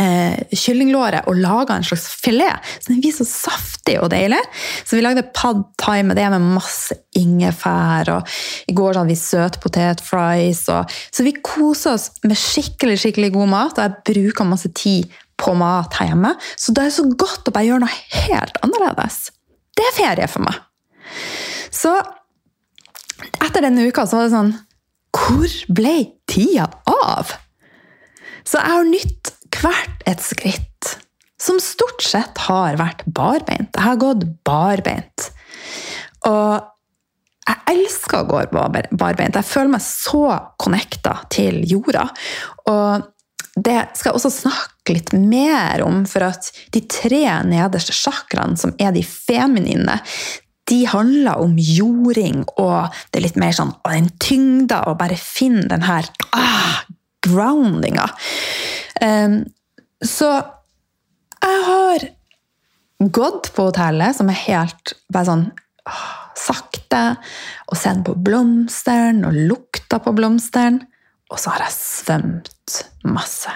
eh, 0.01 0.37
kyllinglåret 0.57 1.29
og 1.31 1.39
laga 1.41 1.77
en 1.77 1.87
slags 1.87 2.07
filet. 2.23 2.71
Så 2.81 2.93
den 2.93 3.01
blir 3.03 3.15
så 3.15 3.27
saftig 3.29 3.97
og 4.01 4.11
deilig. 4.13 4.41
Så 4.85 4.97
vi 4.97 5.05
lagde 5.05 5.27
pad 5.37 5.63
thai 5.81 6.03
med 6.07 6.19
det 6.19 6.29
med 6.33 6.47
masse 6.57 6.97
ingefær. 7.17 8.13
og 8.17 8.29
I 8.71 8.77
går 8.77 9.01
hadde 9.01 9.13
vi 9.13 9.19
søtpotetfries. 9.19 10.63
Så 10.67 11.27
vi 11.27 11.35
koser 11.43 11.97
oss 11.97 12.11
med 12.25 12.39
skikkelig 12.39 13.01
skikkelig 13.05 13.35
god 13.37 13.53
mat, 13.55 13.79
og 13.79 13.85
jeg 13.87 14.15
bruker 14.15 14.49
masse 14.49 14.73
tid 14.77 15.11
på 15.41 15.55
mat 15.57 15.97
her 16.01 16.13
hjemme. 16.13 16.35
Så 16.57 16.75
det 16.77 16.87
er 16.87 16.97
så 16.97 17.07
godt 17.09 17.49
å 17.49 17.55
bare 17.55 17.69
gjøre 17.69 17.85
noe 17.85 18.25
helt 18.27 18.61
annerledes. 18.65 19.29
Det 19.77 19.87
er 19.87 19.97
ferie 19.97 20.31
for 20.31 20.45
meg. 20.45 20.59
Så 21.71 21.95
etter 23.41 23.65
denne 23.65 23.87
uka 23.89 24.07
så 24.09 24.19
var 24.19 24.27
det 24.27 24.35
sånn 24.35 24.53
Hvor 25.17 25.55
ble 25.75 25.95
tida 26.31 26.69
av? 26.89 27.33
Så 28.47 28.59
jeg 28.59 28.73
har 28.73 28.87
nytt 28.89 29.33
hvert 29.55 30.05
et 30.09 30.23
skritt. 30.25 30.97
Som 31.41 31.61
stort 31.63 32.03
sett 32.05 32.43
har 32.49 32.77
vært 32.77 33.07
barbeint. 33.09 33.71
Jeg 33.73 33.85
har 33.87 34.01
gått 34.01 34.27
barbeint. 34.45 35.31
Og 36.29 36.67
jeg 37.49 37.63
elsker 37.73 38.21
å 38.21 38.29
gå 38.29 38.43
barbeint. 38.53 39.39
Jeg 39.39 39.49
føler 39.49 39.73
meg 39.73 39.85
så 39.85 40.27
connecta 40.61 41.17
til 41.33 41.63
jorda. 41.69 42.05
Og 42.69 43.09
det 43.57 43.79
skal 43.97 44.11
jeg 44.11 44.19
også 44.19 44.33
snakke 44.35 44.95
litt 44.95 45.15
mer 45.17 45.83
om, 45.85 46.05
for 46.09 46.29
at 46.29 46.53
de 46.75 46.85
tre 46.91 47.25
nederste 47.49 47.95
sjakraene, 47.97 48.61
som 48.61 48.77
er 48.79 48.95
de 48.95 49.03
feminine, 49.07 49.99
de 50.71 50.85
handler 50.87 51.41
om 51.43 51.57
jording 51.59 52.45
og 52.61 52.95
det 53.11 53.19
er 53.19 53.25
litt 53.25 53.39
mer 53.41 53.55
sånn 53.57 53.73
den 53.89 54.07
tyngda, 54.23 54.85
og 54.87 55.01
bare 55.01 55.19
finne 55.19 55.67
den 55.71 55.83
her 55.83 56.07
ah, 56.37 56.85
groundinga. 57.27 58.07
Um, 59.01 59.43
så 60.05 60.31
jeg 61.41 61.65
har 61.67 62.07
gått 63.13 63.51
på 63.57 63.69
hotellet, 63.71 64.17
som 64.17 64.31
er 64.33 64.45
helt 64.47 64.95
bare 65.13 65.29
sånn 65.29 65.47
sakte, 66.41 67.03
og 67.71 67.79
sett 67.79 68.03
på 68.07 68.15
blomsteren 68.17 69.25
og 69.29 69.37
lukta 69.37 70.01
på 70.03 70.15
blomsteren. 70.17 70.83
Og 71.31 71.39
så 71.39 71.55
har 71.55 71.67
jeg 71.69 71.77
svømt 71.77 72.81
masse. 73.07 73.53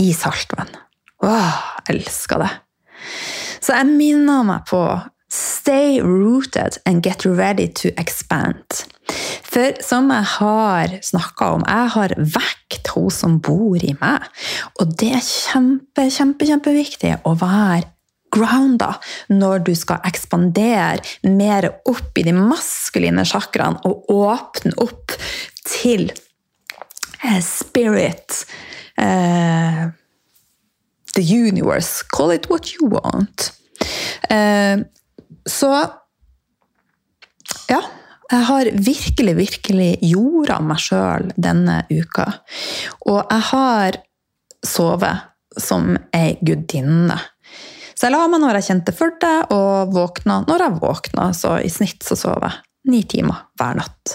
I 0.00 0.10
saltvann. 0.16 0.72
Åh, 1.22 1.56
elsker 1.92 2.40
det. 2.42 2.50
Så 3.60 3.76
jeg 3.76 3.88
minner 3.92 4.44
meg 4.48 4.68
på 4.68 4.82
Stay 5.30 6.00
rooted 6.02 6.80
and 6.86 7.04
get 7.06 7.24
ready 7.24 7.68
to 7.68 7.92
expand. 7.96 8.82
For 9.50 9.78
som 9.84 10.10
jeg 10.14 10.26
har 10.36 10.96
snakka 11.04 11.52
om, 11.56 11.64
jeg 11.66 11.94
har 11.96 12.16
vekt 12.38 12.92
hun 12.94 13.10
som 13.14 13.38
bor 13.42 13.78
i 13.82 13.94
meg. 14.00 14.26
Og 14.80 14.94
det 15.00 15.12
er 15.18 15.24
kjempe, 15.24 16.08
kjempe, 16.12 16.48
kjempeviktig 16.48 17.16
å 17.26 17.34
være 17.38 17.88
grounda 18.30 18.92
når 19.32 19.64
du 19.66 19.72
skal 19.74 20.04
ekspandere 20.06 21.02
mer 21.26 21.66
opp 21.90 22.18
i 22.18 22.24
de 22.28 22.34
maskuline 22.36 23.24
sjakraene 23.26 23.82
og 23.88 24.10
åpne 24.14 24.76
opp 24.82 25.16
til 25.66 26.10
eh, 26.10 27.40
spirit. 27.42 28.44
Uh, 29.00 29.90
the 31.14 31.22
universe. 31.22 32.02
Call 32.02 32.30
it 32.30 32.50
what 32.50 32.74
you 32.74 32.86
want. 32.86 33.52
Uh, 34.30 34.84
så 35.46 35.72
ja. 37.68 37.80
Jeg 38.30 38.46
har 38.46 38.70
virkelig, 38.86 39.34
virkelig 39.38 39.90
jorda 40.06 40.60
meg 40.62 40.78
sjøl 40.82 41.32
denne 41.34 41.82
uka. 41.90 42.28
Og 43.10 43.20
jeg 43.24 43.46
har 43.50 43.98
sovet 44.66 45.26
som 45.58 45.96
ei 46.14 46.36
gudinne. 46.46 47.18
Så 47.94 48.06
jeg 48.06 48.14
la 48.14 48.26
meg 48.30 48.40
når 48.40 48.60
jeg 48.60 48.68
kjente 48.70 48.94
for 48.96 49.16
det, 49.20 49.36
og 49.52 49.90
våkna 49.92 50.40
når 50.46 50.66
jeg 50.66 50.78
våkna. 50.80 51.30
Så 51.36 51.56
i 51.60 51.72
snitt 51.72 52.06
så 52.06 52.16
sov 52.16 52.46
jeg 52.46 52.60
ni 52.90 53.02
timer 53.04 53.42
hver 53.60 53.80
natt. 53.82 54.14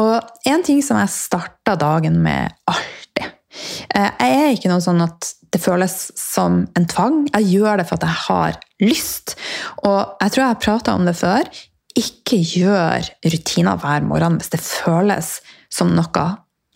Og 0.00 0.48
en 0.48 0.64
ting 0.64 0.82
som 0.84 1.00
jeg 1.00 1.12
starta 1.12 1.74
dagen 1.80 2.18
med 2.24 2.52
alltid 2.68 3.24
eh, 3.24 4.10
Jeg 4.20 4.34
er 4.36 4.50
ikke 4.52 4.68
noe 4.68 4.84
sånn 4.84 5.00
at 5.04 5.32
det 5.52 5.60
føles 5.62 5.94
som 6.20 6.64
en 6.76 6.88
tvang. 6.90 7.24
Jeg 7.32 7.56
gjør 7.56 7.80
det 7.80 7.86
for 7.88 7.98
at 7.98 8.06
jeg 8.06 8.22
har 8.26 8.58
lyst. 8.84 9.36
Og 9.82 10.16
jeg 10.20 10.32
tror 10.32 10.42
jeg 10.42 10.52
har 10.52 10.62
prata 10.62 10.96
om 10.96 11.06
det 11.08 11.16
før. 11.16 11.48
Ikke 11.96 12.38
gjør 12.42 13.06
rutiner 13.24 13.80
hver 13.80 14.04
morgen 14.04 14.40
hvis 14.40 14.52
det 14.52 14.62
føles 14.64 15.38
som 15.72 15.94
noe 15.96 16.26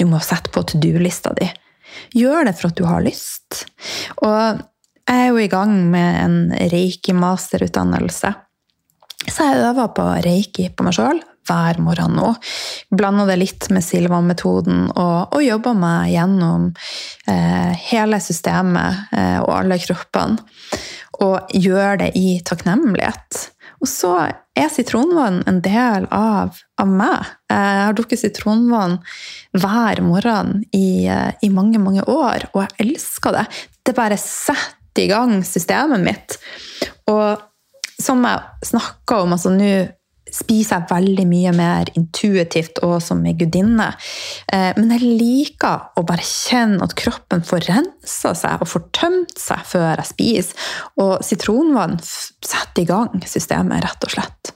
du 0.00 0.07
må 0.09 0.21
sette 0.25 0.53
på 0.53 0.62
to 0.65 0.79
do-lista 0.81 1.35
di. 1.37 1.49
Gjør 2.17 2.47
det 2.49 2.55
for 2.57 2.71
at 2.71 2.79
du 2.79 2.87
har 2.89 3.03
lyst. 3.05 3.67
Og 4.25 4.62
jeg 5.11 5.25
er 5.27 5.27
jo 5.29 5.41
i 5.43 5.50
gang 5.50 5.75
med 5.93 6.21
en 6.23 6.39
reiki-masterutdannelse. 6.73 8.31
Så 9.27 9.45
jeg 9.45 9.67
øver 9.69 9.91
på 9.93 10.07
reiki 10.25 10.71
på 10.73 10.87
meg 10.87 10.97
sjøl 10.97 11.21
hver 11.50 11.81
morgen 11.83 12.15
nå. 12.17 12.31
Blander 12.95 13.29
det 13.29 13.41
litt 13.41 13.69
med 13.75 13.85
Silva-metoden 13.85 14.87
og, 14.95 15.35
og, 15.35 15.41
jobber 15.45 15.77
meg 15.77 16.15
gjennom 16.15 16.71
eh, 17.29 17.73
hele 17.91 18.21
systemet 18.23 19.12
eh, 19.17 19.39
og 19.43 19.53
alle 19.59 19.81
kroppene 19.83 20.41
og 21.21 21.53
gjør 21.53 22.00
det 22.00 22.12
i 22.17 22.39
takknemlighet. 22.47 23.50
Og 23.81 23.89
så 23.89 24.13
er 24.59 24.73
sitronvann 24.73 25.41
en 25.49 25.61
del 25.65 26.07
av, 26.13 26.59
av 26.81 26.89
meg. 26.89 27.31
Jeg 27.49 27.85
har 27.87 27.97
drukket 27.97 28.21
sitronvann 28.21 28.99
hver 29.57 30.03
morgen 30.05 30.59
i, 30.77 31.09
i, 31.09 31.49
mange, 31.53 31.81
mange 31.83 32.05
år, 32.05 32.51
og 32.53 32.65
jeg 32.67 32.91
elsker 32.91 33.39
det. 33.39 33.47
Det 33.87 33.97
bare 33.97 34.21
setter 34.21 35.07
i 35.07 35.09
gang 35.09 35.39
systemet 35.47 36.05
mitt. 36.05 36.37
Og 37.09 37.41
som 38.01 38.21
jeg 38.25 38.69
snakka 38.69 39.23
om, 39.25 39.35
altså 39.37 39.53
nå 39.55 39.73
spiser 40.35 40.79
jeg 40.79 40.91
veldig 40.91 41.27
mye 41.31 41.53
mer 41.57 41.91
intuitivt 41.99 42.81
og 42.87 42.99
som 43.05 43.23
ei 43.27 43.35
gudinne. 43.39 43.91
Eh, 44.53 44.71
men 44.79 44.95
jeg 44.97 45.15
liker 45.21 45.91
å 45.99 46.05
bare 46.07 46.27
kjenne 46.27 46.85
at 46.87 46.97
kroppen 46.99 47.45
får 47.47 47.69
rensa 47.71 48.35
seg 48.39 48.63
og 48.63 48.71
får 48.71 48.87
tømt 48.97 49.37
seg 49.41 49.67
før 49.73 49.93
jeg 49.93 50.11
spiser. 50.13 50.71
Og 51.03 51.19
sitronvann 51.27 51.99
setter 52.03 52.85
i 52.85 52.89
gang 52.89 53.23
systemet, 53.27 53.85
rett 53.85 54.09
og 54.09 54.17
slett. 54.17 54.55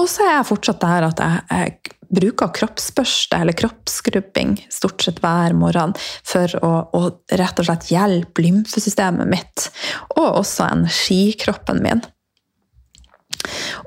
Og 0.00 0.08
så 0.10 0.26
er 0.26 0.38
jeg 0.38 0.48
fortsatt 0.48 0.82
der 0.82 1.06
at 1.06 1.20
jeg, 1.22 1.44
jeg 1.50 1.94
bruker 2.14 2.52
kroppsbørste 2.54 3.38
eller 3.42 3.56
kroppsskrubbing 3.58 4.56
stort 4.72 5.02
sett 5.02 5.20
hver 5.22 5.54
morgen 5.58 5.94
for 6.26 6.50
å, 6.62 6.72
å 6.94 7.02
rett 7.38 7.60
og 7.60 7.68
slett 7.68 7.90
hjelpe 7.92 8.44
lymfesystemet 8.44 9.30
mitt, 9.30 9.68
og 10.16 10.40
også 10.42 10.68
energikroppen 10.70 11.82
min. 11.84 12.04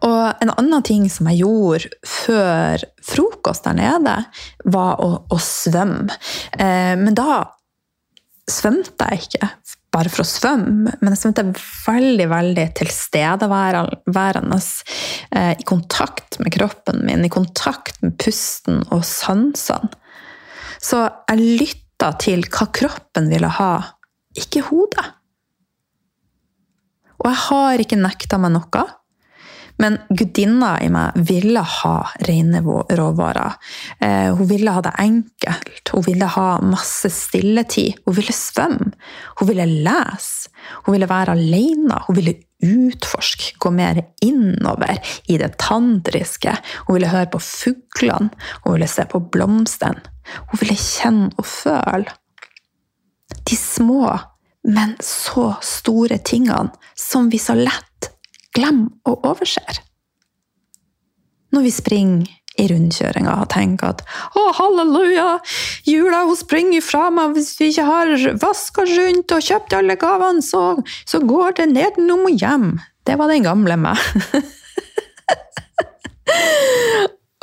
Og 0.06 0.44
en 0.44 0.54
annen 0.54 0.86
ting 0.86 1.08
som 1.12 1.30
jeg 1.32 1.44
gjorde 1.44 1.92
før 2.08 2.84
frokost 3.06 3.68
der 3.68 3.78
nede, 3.78 4.18
var 4.66 5.02
å, 5.04 5.14
å 5.30 5.40
svømme. 5.42 6.16
Eh, 6.58 6.96
men 7.00 7.18
da 7.18 7.44
svømte 8.48 9.10
jeg 9.12 9.28
ikke 9.28 9.50
bare 9.98 10.12
for 10.12 10.22
å 10.24 10.28
svømme, 10.28 10.94
men 11.00 11.14
jeg 11.14 11.22
svømte 11.22 11.46
veldig 11.88 12.28
veldig 12.32 12.66
tilstedeværende. 12.78 14.60
Eh, 15.32 15.54
I 15.58 15.68
kontakt 15.68 16.40
med 16.44 16.54
kroppen 16.54 17.04
min, 17.08 17.26
i 17.26 17.34
kontakt 17.34 18.02
med 18.04 18.18
pusten 18.22 18.84
og 18.92 19.06
sansene. 19.08 19.90
Så 20.78 21.02
jeg 21.32 21.46
lytta 21.60 22.12
til 22.22 22.46
hva 22.54 22.68
kroppen 22.70 23.32
ville 23.32 23.50
ha, 23.58 23.72
ikke 24.38 24.62
hodet. 24.68 25.08
Og 27.18 27.32
jeg 27.32 27.40
har 27.48 27.82
ikke 27.82 27.98
nekta 27.98 28.38
meg 28.42 28.54
noe. 28.54 28.84
Men 29.78 30.00
gudinna 30.10 30.76
i 30.82 30.90
meg 30.90 31.18
ville 31.30 31.62
ha 31.62 31.96
rene 32.26 32.62
råvarer. 32.98 33.58
Eh, 34.02 34.34
hun 34.36 34.50
ville 34.50 34.74
ha 34.74 34.82
det 34.82 34.96
enkelt. 34.98 35.92
Hun 35.94 36.06
ville 36.08 36.30
ha 36.34 36.48
masse 36.66 37.12
stilletid. 37.14 38.02
Hun 38.06 38.18
ville 38.18 38.34
svømme. 38.34 38.92
Hun 39.40 39.52
ville 39.52 39.68
lese. 39.86 40.50
Hun 40.86 40.98
ville 40.98 41.10
være 41.10 41.38
alene. 41.38 42.02
Hun 42.08 42.18
ville 42.18 42.40
utforske, 42.64 43.54
gå 43.62 43.70
mer 43.72 44.02
innover 44.26 44.98
i 45.30 45.38
det 45.38 45.54
tantriske. 45.62 46.56
Hun 46.88 46.98
ville 46.98 47.12
høre 47.12 47.30
på 47.34 47.42
fuglene. 47.44 48.32
Hun 48.64 48.78
ville 48.78 48.90
se 48.90 49.06
på 49.06 49.22
blomstene. 49.34 50.02
Hun 50.50 50.62
ville 50.62 50.80
kjenne 50.82 51.30
og 51.38 51.46
føle. 51.46 52.18
De 53.48 53.56
små, 53.56 54.10
men 54.68 54.98
så 55.04 55.54
store 55.64 56.18
tingene 56.26 56.74
som 56.98 57.30
vi 57.32 57.40
så 57.40 57.56
lett 57.56 58.10
glemmer 58.58 58.90
og 59.08 59.26
overser. 59.28 59.80
Når 61.54 61.64
vi 61.64 61.72
springer 61.72 62.28
i 62.58 62.66
rundkjøringa 62.72 63.34
og 63.44 63.50
tenker 63.54 63.92
at 63.94 64.02
å, 64.38 64.48
halleluja, 64.58 65.28
jula 65.88 66.24
hun 66.28 66.38
springer 66.40 66.82
fra 66.84 67.08
meg 67.14 67.36
hvis 67.38 67.52
vi 67.60 67.70
ikke 67.72 67.86
har 67.88 68.14
vaska 68.42 68.86
rundt 68.90 69.36
og 69.36 69.46
kjøpt 69.46 69.76
alle 69.78 69.96
gavene, 70.02 70.42
så, 70.46 70.64
så 71.08 71.22
går 71.22 71.60
det 71.60 71.68
nedenom 71.76 72.26
og 72.30 72.34
hjem. 72.42 72.68
Det 73.08 73.16
var 73.20 73.28
den 73.32 73.46
gamle 73.46 73.78
meg. 73.80 73.98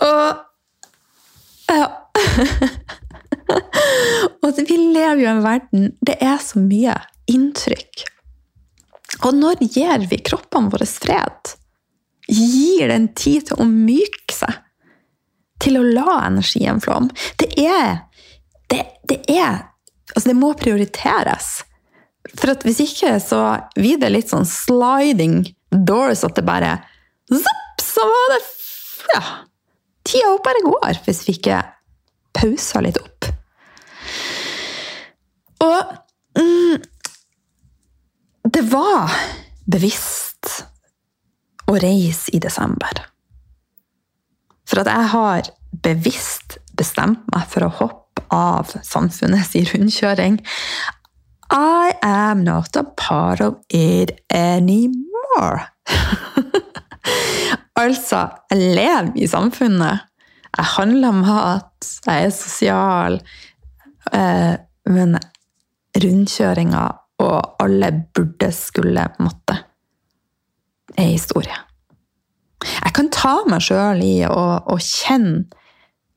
og 0.09 0.27
ja. 1.71 1.87
og 4.45 4.59
vi 4.69 4.77
lever 4.77 5.21
jo 5.23 5.25
i 5.25 5.31
en 5.31 5.41
verden 5.45 5.87
Det 6.05 6.15
er 6.23 6.37
så 6.43 6.61
mye 6.61 6.95
inntrykk. 7.31 8.14
Og 9.25 9.37
når 9.37 9.63
gir 9.65 10.07
vi 10.11 10.21
kroppene 10.25 10.73
våre 10.73 10.87
fred? 10.89 11.55
Gir 12.29 12.89
den 12.89 13.11
tid 13.17 13.49
til 13.49 13.61
å 13.61 13.69
myke 13.69 14.35
seg? 14.37 14.61
Til 15.65 15.79
å 15.81 15.85
la 15.87 16.19
energien 16.27 16.81
flom? 16.85 17.11
Det 17.41 17.53
er 17.61 18.05
Det, 18.71 18.81
det 19.09 19.21
er 19.29 19.71
Altså, 20.15 20.29
det 20.29 20.37
må 20.37 20.51
prioriteres. 20.55 21.65
For 22.37 22.53
at 22.53 22.65
hvis 22.67 22.83
ikke, 22.85 23.17
så 23.21 23.41
blir 23.75 23.97
det 23.99 24.11
litt 24.13 24.29
sånn 24.31 24.45
sliding 24.47 25.41
doors, 25.73 26.23
at 26.29 26.37
det 26.37 26.45
bare 26.47 26.77
Zopp, 27.33 27.83
så 27.83 28.05
var 28.11 28.35
det 28.35 28.41
Ja. 29.15 29.23
Tida 30.05 30.35
bare 30.45 30.63
går, 30.65 31.01
hvis 31.07 31.23
vi 31.27 31.35
ikke 31.39 31.63
pauser 32.37 32.85
litt 32.85 32.99
opp. 33.01 33.31
Og 35.65 35.95
mm, 36.37 36.85
det 38.55 38.63
var 38.71 39.11
bevisst 39.67 40.51
å 41.67 41.75
reise 41.81 42.31
i 42.37 42.41
desember. 42.43 43.01
For 44.69 44.85
at 44.85 44.91
jeg 44.91 45.11
har 45.11 45.51
bevisst 45.85 46.59
bestemt 46.79 47.25
meg 47.35 47.49
for 47.51 47.67
å 47.67 47.73
hoppe 47.81 48.23
av 48.35 48.71
samfunnets 48.87 49.57
rundkjøring. 49.73 50.39
I 51.55 51.95
am 52.07 52.45
not 52.47 52.77
a 52.77 52.85
part 52.97 53.43
of 53.43 53.59
it 53.69 54.15
anymore. 54.31 55.67
altså, 57.83 58.29
jeg 58.51 58.75
lever 58.79 59.13
i 59.19 59.31
samfunnet. 59.31 60.07
Jeg 60.55 60.73
handler 60.77 61.19
mat, 61.19 61.95
jeg 62.07 62.29
er 62.29 62.35
sosial. 62.35 63.19
Eh, 64.15 64.55
men 64.95 65.19
rundkjøringa 65.99 66.85
og 67.23 67.63
alle 67.63 67.91
burde, 68.15 68.51
skulle, 68.55 69.07
måtte, 69.23 69.59
er 70.97 71.13
historie. 71.13 71.57
Jeg 72.65 72.95
kan 72.97 73.11
ta 73.13 73.37
meg 73.49 73.63
sjøl 73.65 74.03
i 74.05 74.17
å, 74.27 74.45
å 74.71 74.77
kjenne, 74.81 75.45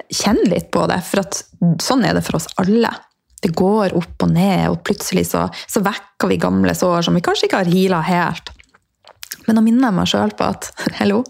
kjenne, 0.08 0.48
litt 0.54 0.70
på 0.74 0.86
det, 0.90 1.02
for 1.06 1.26
at 1.26 1.42
sånn 1.84 2.06
er 2.08 2.16
det 2.16 2.24
for 2.26 2.40
oss 2.40 2.48
alle. 2.62 2.94
Det 3.44 3.52
går 3.58 3.96
opp 3.98 4.26
og 4.26 4.32
ned, 4.34 4.68
og 4.72 4.82
plutselig 4.88 5.28
så, 5.30 5.46
så 5.70 5.84
vekker 5.86 6.32
vi 6.32 6.40
gamle 6.42 6.74
sår 6.78 7.06
som 7.06 7.18
vi 7.18 7.24
kanskje 7.26 7.50
ikke 7.50 7.62
har 7.62 7.72
heala 7.72 8.04
helt. 8.08 8.54
Men 9.48 9.60
da 9.60 9.64
minner 9.64 9.90
jeg 9.90 9.98
meg 10.00 10.12
sjøl 10.12 10.34
på 10.38 10.48
at 10.48 10.70
hello, 11.02 11.24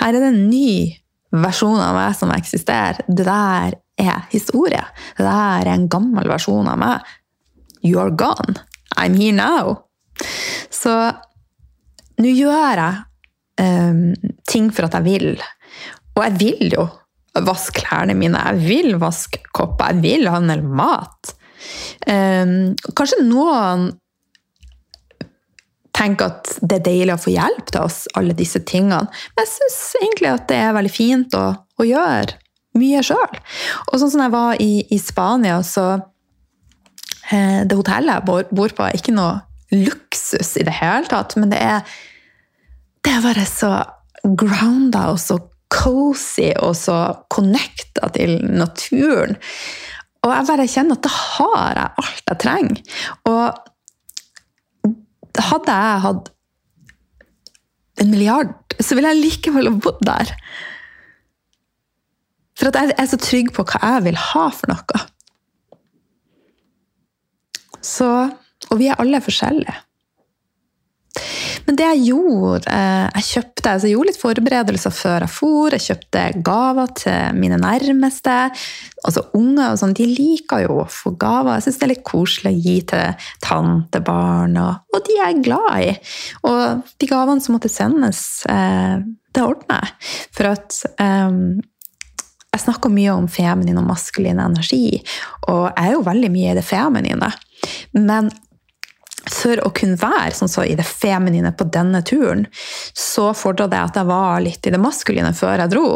her 0.00 0.10
er 0.10 0.18
det 0.18 0.32
en 0.32 0.48
ny 0.50 0.70
versjon 1.34 1.80
av 1.82 1.96
meg 1.96 2.16
som 2.16 2.32
eksisterer. 2.34 3.02
Det 3.06 3.26
der 3.26 3.78
er 3.98 4.26
historie. 4.32 4.84
Det 5.18 5.26
der 5.26 5.66
er 5.66 5.72
en 5.74 5.88
gammel 5.90 6.28
versjon 6.30 6.68
av 6.70 6.78
meg. 6.80 7.14
You're 7.84 8.10
gone. 8.10 8.58
I'm 8.98 9.16
here 9.18 9.36
now. 9.36 9.76
Så 10.70 10.94
nå 12.18 12.32
gjør 12.34 12.82
jeg 12.82 13.04
um, 13.62 14.02
ting 14.48 14.72
for 14.74 14.88
at 14.88 14.98
jeg 14.98 15.06
vil. 15.06 15.28
Og 16.16 16.24
jeg 16.26 16.38
vil 16.40 16.74
jo 16.74 16.88
vaske 17.46 17.84
klærne 17.84 18.16
mine, 18.18 18.40
jeg 18.50 18.64
vil 18.66 18.98
vaske 18.98 19.40
kopper, 19.54 19.94
jeg 19.94 20.02
vil 20.02 20.30
handle 20.32 20.62
mat. 20.66 21.34
Um, 22.08 22.74
kanskje 22.98 23.22
noen 23.26 23.92
tenker 25.98 26.30
at 26.30 26.58
det 26.62 26.78
er 26.78 26.84
deilig 26.86 27.14
å 27.14 27.22
få 27.22 27.32
hjelp 27.34 27.72
til 27.72 27.86
oss, 27.86 28.02
alle 28.18 28.36
disse 28.38 28.62
tingene. 28.66 29.06
Men 29.34 29.46
jeg 29.46 29.54
syns 29.56 29.80
egentlig 30.00 30.30
at 30.30 30.46
det 30.50 30.60
er 30.62 30.76
veldig 30.76 30.94
fint 30.94 31.38
å, 31.38 31.46
å 31.54 31.86
gjøre 31.86 32.38
mye 32.78 33.02
sjøl. 33.02 33.40
Og 33.88 33.98
sånn 33.98 34.12
som 34.12 34.22
jeg 34.22 34.34
var 34.34 34.62
i, 34.62 34.72
i 34.94 34.98
Spania, 35.02 35.58
så 35.66 35.90
det 37.30 37.76
hotellet 37.76 38.14
jeg 38.14 38.46
bor 38.56 38.72
på, 38.74 38.86
er 38.86 38.96
ikke 38.96 39.14
noe 39.16 39.40
luksus 39.74 40.54
i 40.56 40.64
det 40.64 40.72
hele 40.78 41.08
tatt, 41.10 41.36
men 41.36 41.52
det 41.52 41.60
er, 41.60 41.84
det 43.04 43.12
er 43.12 43.24
bare 43.24 43.44
så 43.48 43.72
grounda 44.24 45.10
og 45.12 45.20
så 45.20 45.36
cozy 45.72 46.48
og 46.56 46.72
så 46.76 46.96
connecta 47.32 48.08
til 48.14 48.38
naturen. 48.48 49.36
Og 50.24 50.32
jeg 50.32 50.48
bare 50.48 50.70
kjenner 50.70 50.96
at 50.96 51.04
da 51.04 51.12
har 51.14 51.70
jeg 51.76 51.90
alt 52.02 52.32
jeg 52.32 52.40
trenger. 52.42 52.78
Og 53.28 53.44
hadde 55.48 55.76
jeg 55.76 56.02
hatt 56.06 56.32
en 58.02 58.10
milliard, 58.10 58.56
så 58.80 58.96
ville 58.96 59.12
jeg 59.12 59.22
likevel 59.22 59.70
ha 59.70 59.74
bodd 59.82 60.00
der. 60.06 60.32
For 62.58 62.70
at 62.70 62.78
jeg 62.80 62.96
er 62.98 63.08
så 63.10 63.18
trygg 63.22 63.52
på 63.54 63.64
hva 63.68 63.94
jeg 63.94 64.06
vil 64.08 64.18
ha 64.18 64.48
for 64.54 64.72
noe. 64.72 65.06
Så, 67.88 68.08
og 68.68 68.80
vi 68.80 68.90
er 68.90 69.00
alle 69.00 69.22
forskjellige. 69.24 69.76
Men 71.66 71.76
det 71.76 71.84
jeg 71.84 72.04
gjorde 72.08 72.70
eh, 72.72 73.06
Jeg 73.18 73.26
kjøpte, 73.28 73.70
altså 73.72 73.88
jeg 73.88 73.94
gjorde 73.96 74.08
litt 74.10 74.20
forberedelser 74.22 74.94
før 74.94 75.24
jeg 75.24 75.32
for. 75.34 75.74
Jeg 75.74 75.84
kjøpte 75.84 76.24
gaver 76.46 76.92
til 77.00 77.38
mine 77.38 77.58
nærmeste. 77.60 78.36
Altså 79.04 79.24
Unger 79.36 79.74
og 79.74 79.80
sånn, 79.80 79.96
de 79.98 80.08
liker 80.08 80.64
jo 80.64 80.80
å 80.82 80.88
få 80.92 81.12
gaver. 81.20 81.58
Jeg 81.58 81.66
syns 81.66 81.80
det 81.80 81.88
er 81.88 81.92
litt 81.94 82.06
koselig 82.08 82.52
å 82.54 82.62
gi 82.66 82.76
til 82.92 83.26
tantebarn, 83.44 84.56
og, 84.62 84.84
og 84.94 85.08
de 85.08 85.18
er 85.18 85.32
jeg 85.32 85.42
glad 85.48 85.72
i. 85.84 85.96
Og 86.48 86.92
de 87.00 87.10
gavene 87.10 87.44
som 87.44 87.56
måtte 87.56 87.72
sendes, 87.72 88.22
eh, 88.48 88.96
det 89.36 89.44
ordner 89.44 89.84
jeg. 89.84 90.14
For 90.38 90.50
at 90.54 90.78
um, 91.02 91.58
jeg 92.48 92.64
snakker 92.64 92.92
mye 92.92 93.12
om 93.12 93.28
feminin 93.30 93.78
og 93.78 93.86
maskulin 93.90 94.40
energi, 94.40 95.02
og 95.50 95.68
jeg 95.68 95.84
er 95.84 95.94
jo 95.94 96.06
veldig 96.06 96.30
mye 96.32 96.54
i 96.54 96.56
det 96.56 96.64
feminine. 96.66 97.28
Men 97.96 98.30
for 99.28 99.60
å 99.66 99.72
kunne 99.76 99.98
være 100.00 100.34
sånn 100.36 100.50
så 100.50 100.64
i 100.64 100.76
det 100.78 100.86
feminine 100.88 101.52
på 101.56 101.66
denne 101.72 102.00
turen, 102.06 102.46
så 102.96 103.30
fordra 103.36 103.68
det 103.70 103.80
at 103.90 103.98
jeg 103.98 104.08
var 104.08 104.44
litt 104.44 104.66
i 104.66 104.72
det 104.74 104.80
maskuline 104.80 105.34
før 105.36 105.64
jeg 105.64 105.74
dro. 105.74 105.88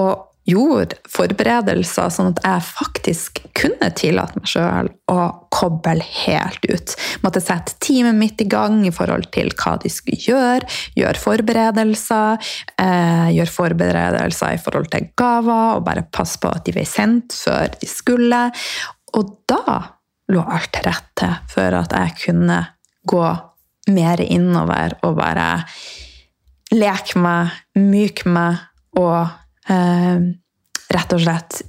Og 0.00 0.28
gjorde 0.48 0.96
forberedelser 1.06 2.08
sånn 2.10 2.32
at 2.32 2.40
jeg 2.42 2.64
faktisk 2.66 3.38
kunne 3.54 3.92
tillate 3.94 4.40
meg 4.40 4.50
sjøl 4.50 4.90
å 5.12 5.18
koble 5.54 6.02
helt 6.02 6.66
ut. 6.66 6.96
Måtte 7.22 7.42
sette 7.44 7.76
teamet 7.84 8.18
mitt 8.18 8.42
i 8.42 8.48
gang 8.50 8.80
i 8.86 8.94
forhold 8.94 9.30
til 9.34 9.52
hva 9.54 9.76
de 9.82 9.92
skulle 9.92 10.18
gjøre. 10.18 10.66
Gjøre 10.98 11.22
forberedelser. 11.22 12.52
Eh, 12.74 13.28
gjøre 13.36 13.54
forberedelser 13.54 14.58
i 14.58 14.62
forhold 14.62 14.90
til 14.92 15.12
gaver, 15.18 15.78
og 15.78 15.86
bare 15.86 16.08
passe 16.10 16.42
på 16.42 16.50
at 16.50 16.66
de 16.66 16.74
ble 16.74 16.86
sendt 16.88 17.36
før 17.36 17.70
de 17.78 17.90
skulle. 17.90 18.48
Og 19.14 19.36
da 19.50 19.78
lå 20.32 20.42
alt 20.42 20.72
til 20.74 20.86
rette 20.88 21.28
for 21.52 21.78
at 21.78 21.94
jeg 21.96 22.16
kunne 22.24 22.58
gå 23.08 23.24
mer 23.92 24.22
innover 24.22 24.96
og 25.02 25.18
bare 25.18 25.48
leke 26.72 27.20
meg, 27.20 27.52
myke 27.76 28.30
meg 28.32 28.62
og 29.00 29.26
eh, 29.72 30.22
rett 30.92 31.14
og 31.16 31.22
slett 31.22 31.60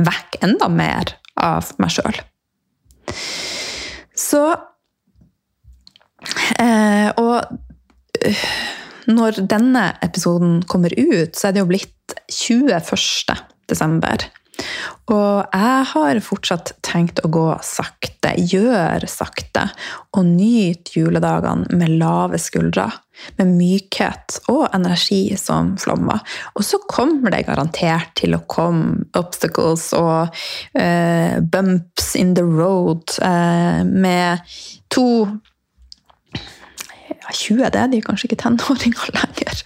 vekk 0.00 0.40
enda 0.46 0.70
mer 0.72 1.14
av 1.40 1.70
meg 1.80 1.92
sjøl. 1.94 2.18
Så 4.16 4.42
eh, 6.60 7.08
Og 7.16 7.36
øh, 8.26 8.44
når 9.10 9.40
denne 9.50 9.86
episoden 10.04 10.60
kommer 10.68 10.92
ut, 10.94 11.36
så 11.36 11.48
er 11.48 11.56
det 11.56 11.62
jo 11.64 11.70
blitt 11.70 12.14
21. 12.30 13.40
desember. 13.70 14.26
Og 15.10 15.52
jeg 15.52 15.84
har 15.92 16.20
fortsatt 16.24 16.72
tenkt 16.86 17.20
å 17.24 17.30
gå 17.32 17.46
sakte, 17.66 18.32
gjøre 18.38 19.08
sakte, 19.10 19.66
og 20.16 20.26
nyte 20.28 21.00
juledagene 21.00 21.78
med 21.80 21.96
lave 22.00 22.38
skuldre, 22.40 22.88
med 23.36 23.50
mykhet 23.58 24.38
og 24.48 24.68
energi 24.76 25.36
som 25.40 25.74
flommer. 25.80 26.22
Og 26.54 26.64
så 26.64 26.80
kommer 26.88 27.34
det 27.34 27.44
garantert 27.48 28.14
til 28.20 28.36
å 28.36 28.44
komme 28.48 29.04
obstacles 29.18 29.90
og 29.98 30.30
uh, 30.78 31.36
bumps 31.42 32.14
in 32.16 32.32
the 32.38 32.46
road 32.46 33.12
uh, 33.20 33.84
med 33.84 34.40
to 34.94 35.06
ja, 37.10 37.32
20 37.34 37.70
det 37.74 37.80
er 37.82 37.92
de 37.92 38.00
kanskje 38.04 38.30
ikke 38.30 38.42
tenåringer 38.46 39.12
lenger. 39.18 39.64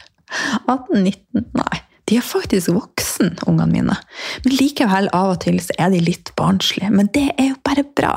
18-19, 0.66 1.44
nei. 1.54 1.82
De 2.08 2.18
er 2.20 2.24
faktisk 2.26 2.68
voksen, 2.74 3.38
ungene 3.48 3.70
mine. 3.72 3.96
Men 4.44 4.56
likevel, 4.58 5.08
av 5.16 5.34
og 5.34 5.40
til 5.44 5.56
så 5.62 5.76
er 5.80 5.92
de 5.94 6.02
litt 6.04 6.34
barnslige. 6.36 6.90
Men 6.92 7.08
det 7.14 7.30
er 7.40 7.54
jo 7.54 7.60
bare 7.64 7.86
bra. 7.96 8.14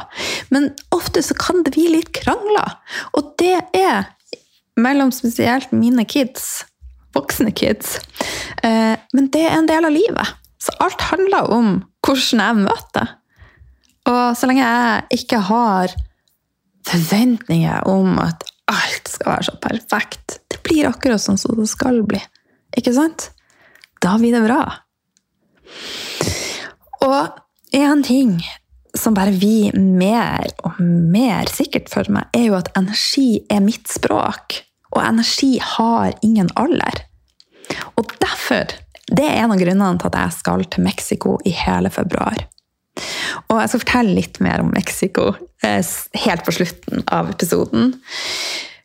Men 0.52 0.74
ofte 0.96 1.24
så 1.24 1.38
kan 1.40 1.64
det 1.64 1.76
bli 1.78 1.88
litt 1.94 2.12
krangler. 2.18 2.76
Og 3.16 3.32
det 3.40 3.56
er 3.78 4.10
mellom 4.78 5.14
spesielt 5.16 5.72
mine 5.72 6.04
kids, 6.06 6.66
voksne 7.16 7.54
kids. 7.56 7.98
Eh, 8.64 9.00
men 9.16 9.32
det 9.34 9.46
er 9.48 9.56
en 9.56 9.70
del 9.70 9.88
av 9.88 9.96
livet. 9.96 10.36
Så 10.62 10.76
alt 10.84 11.08
handler 11.08 11.48
om 11.54 11.72
hvordan 12.04 12.44
jeg 12.44 12.60
møter. 12.66 13.16
Og 14.08 14.36
så 14.40 14.50
lenge 14.50 14.68
jeg 14.68 15.22
ikke 15.22 15.40
har 15.48 15.96
forventninger 16.88 17.88
om 17.90 18.20
at 18.24 18.46
alt 18.72 19.10
skal 19.12 19.32
være 19.32 19.48
så 19.48 19.56
perfekt 19.64 20.38
Det 20.52 20.60
blir 20.64 20.88
akkurat 20.90 21.24
sånn 21.24 21.40
som 21.40 21.56
det 21.56 21.68
skal 21.72 22.02
bli. 22.08 22.20
Ikke 22.78 22.94
sant? 22.96 23.30
Da 24.04 24.16
blir 24.20 24.36
det 24.36 24.46
bra. 24.46 24.62
Og 27.06 27.78
en 27.78 28.04
ting 28.06 28.38
som 28.98 29.14
bare 29.18 29.36
blir 29.36 29.76
mer 29.78 30.48
og 30.66 30.80
mer 30.82 31.50
sikkert 31.52 31.92
for 31.92 32.10
meg, 32.14 32.30
er 32.36 32.48
jo 32.50 32.58
at 32.58 32.72
energi 32.80 33.44
er 33.54 33.62
mitt 33.64 33.90
språk. 33.92 34.62
Og 34.96 35.04
energi 35.04 35.58
har 35.62 36.16
ingen 36.26 36.50
alder. 36.56 37.04
Og 38.00 38.14
derfor 38.22 38.76
Det 39.08 39.24
er 39.24 39.38
en 39.40 39.54
av 39.54 39.60
grunnene 39.62 39.96
til 40.02 40.10
at 40.10 40.16
jeg 40.20 40.36
skal 40.36 40.64
til 40.68 40.84
Mexico 40.84 41.38
i 41.48 41.54
hele 41.56 41.88
februar. 41.88 42.42
Og 43.48 43.62
jeg 43.62 43.70
skal 43.70 43.82
fortelle 43.86 44.16
litt 44.18 44.40
mer 44.44 44.60
om 44.60 44.74
Mexico 44.76 45.30
eh, 45.64 45.80
helt 46.26 46.44
på 46.44 46.52
slutten 46.58 47.06
av 47.08 47.30
episoden. 47.32 47.94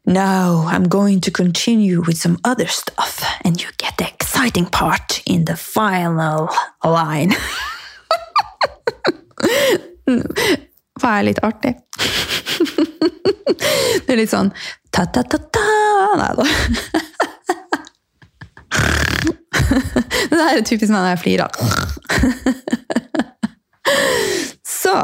Now 0.04 0.66
I'm 0.66 0.88
going 0.88 1.20
to 1.20 1.30
continue 1.30 2.00
with 2.00 2.16
some 2.18 2.38
other 2.44 2.66
stuff, 2.66 3.22
and 3.44 3.62
you 3.62 3.68
get 3.78 3.98
the 3.98 4.08
exciting 4.08 4.66
part 4.66 5.22
in 5.26 5.44
the 5.44 5.56
final 5.56 6.48
line. 6.84 7.32
Hva 10.98 11.18
er 11.18 11.22
litt 11.22 11.38
artig? 11.46 11.76
Det 14.02 14.10
er 14.10 14.18
litt 14.18 14.32
sånn 14.32 14.50
ta-ta-ta-ta 14.90 15.62
Nei 16.18 16.32
da. 16.36 16.44
Det 20.32 20.38
der 20.38 20.56
er 20.58 20.64
typisk 20.66 20.90
når 20.92 21.12
jeg 21.12 21.22
flirer. 21.22 21.50
Så 24.66 24.94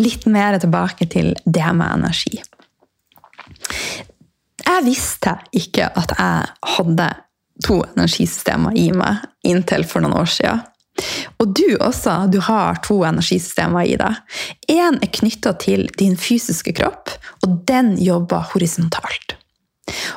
litt 0.00 0.26
mer 0.26 0.58
tilbake 0.60 1.06
til 1.12 1.34
det 1.44 1.70
med 1.76 2.00
energi. 2.00 2.42
Jeg 4.72 4.86
visste 4.86 5.34
ikke 5.52 5.88
at 6.00 6.14
jeg 6.16 6.52
hadde 6.76 7.08
to 7.62 7.82
energisystemer 7.92 8.76
i 8.78 8.88
meg 8.96 9.26
inntil 9.44 9.84
for 9.88 10.04
noen 10.04 10.16
år 10.22 10.30
siden. 10.32 10.62
Og 11.40 11.52
du 11.56 11.76
også, 11.80 12.14
du 12.32 12.38
har 12.44 12.80
to 12.84 12.98
energisystemer 13.04 13.88
i 13.88 13.98
deg. 14.00 14.16
Én 14.72 14.98
er 15.02 15.12
knytta 15.12 15.54
til 15.60 15.86
din 15.98 16.16
fysiske 16.20 16.74
kropp, 16.76 17.12
og 17.44 17.62
den 17.68 17.94
jobber 18.00 18.44
horisontalt. 18.52 19.36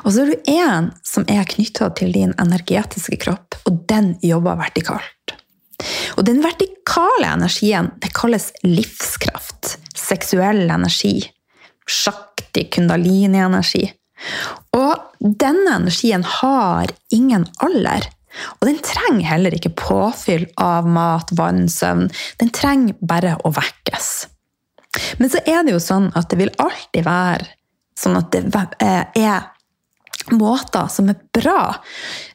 Og 0.04 0.12
så 0.14 0.24
er 0.24 0.32
du 0.32 0.50
én 0.52 0.90
som 1.04 1.26
er 1.32 1.44
knytta 1.48 1.90
til 1.98 2.14
din 2.14 2.32
energetiske 2.40 3.18
kropp, 3.24 3.58
og 3.66 3.82
den 3.90 4.14
jobber 4.24 4.56
vertikalt. 4.60 5.36
Og 6.16 6.24
den 6.24 6.40
vertikale 6.44 7.34
energien 7.34 7.90
det 8.00 8.14
kalles 8.16 8.52
livskraft, 8.64 9.76
seksuell 9.96 10.64
energi, 10.70 11.18
sjakti, 11.84 12.68
kundalini-energi. 12.72 13.90
Og 14.76 14.94
denne 15.20 15.78
energien 15.80 16.24
har 16.40 16.92
ingen 17.14 17.46
alder. 17.64 18.08
Og 18.60 18.68
den 18.68 18.78
trenger 18.84 19.28
heller 19.30 19.56
ikke 19.56 19.74
påfyll 19.78 20.46
av 20.60 20.88
mat, 20.88 21.32
vann, 21.38 21.66
søvn. 21.72 22.08
Den 22.40 22.52
trenger 22.54 22.98
bare 23.00 23.36
å 23.44 23.52
vekkes. 23.56 24.10
Men 25.20 25.32
så 25.32 25.42
er 25.44 25.64
det 25.64 25.74
jo 25.74 25.82
sånn 25.82 26.10
at 26.16 26.30
det 26.30 26.40
vil 26.40 26.54
alltid 26.62 27.04
være 27.06 27.52
sånn 27.96 28.18
at 28.18 28.32
det 28.32 28.42
er 29.16 29.52
måter 30.34 30.88
som 30.90 31.10
er 31.12 31.18
bra 31.32 31.60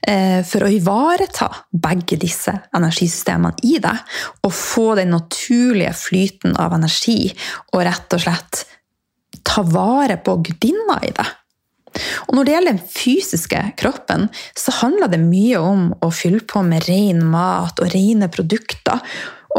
eh, 0.08 0.39
for 0.48 0.63
å 0.63 0.72
ivareta 0.72 1.50
begge 1.72 2.17
disse 2.22 2.54
energisystemene 2.78 3.65
i 3.67 3.78
deg, 3.84 4.00
og 4.46 4.56
få 4.56 4.94
den 5.00 5.12
naturlige 5.15 5.94
flyten 5.98 6.56
av 6.62 6.78
energi, 6.78 7.34
og 7.74 7.84
rett 7.88 8.15
og 8.15 8.24
slett 8.24 8.63
ta 9.44 9.65
vare 9.67 10.20
på 10.24 10.38
gudinna 10.46 11.02
i 11.04 11.12
deg. 11.17 11.38
Og 12.27 12.36
når 12.36 12.47
det 12.47 12.56
gjelder 12.56 12.75
den 12.75 12.91
fysiske 12.93 13.62
kroppen, 13.80 14.27
så 14.58 14.73
handler 14.82 15.12
det 15.12 15.21
mye 15.23 15.60
om 15.62 15.89
å 15.99 16.12
fylle 16.15 16.43
på 16.47 16.63
med 16.65 16.88
ren 16.88 17.23
mat 17.32 17.82
og 17.82 17.91
rene 17.93 18.30
produkter. 18.32 19.01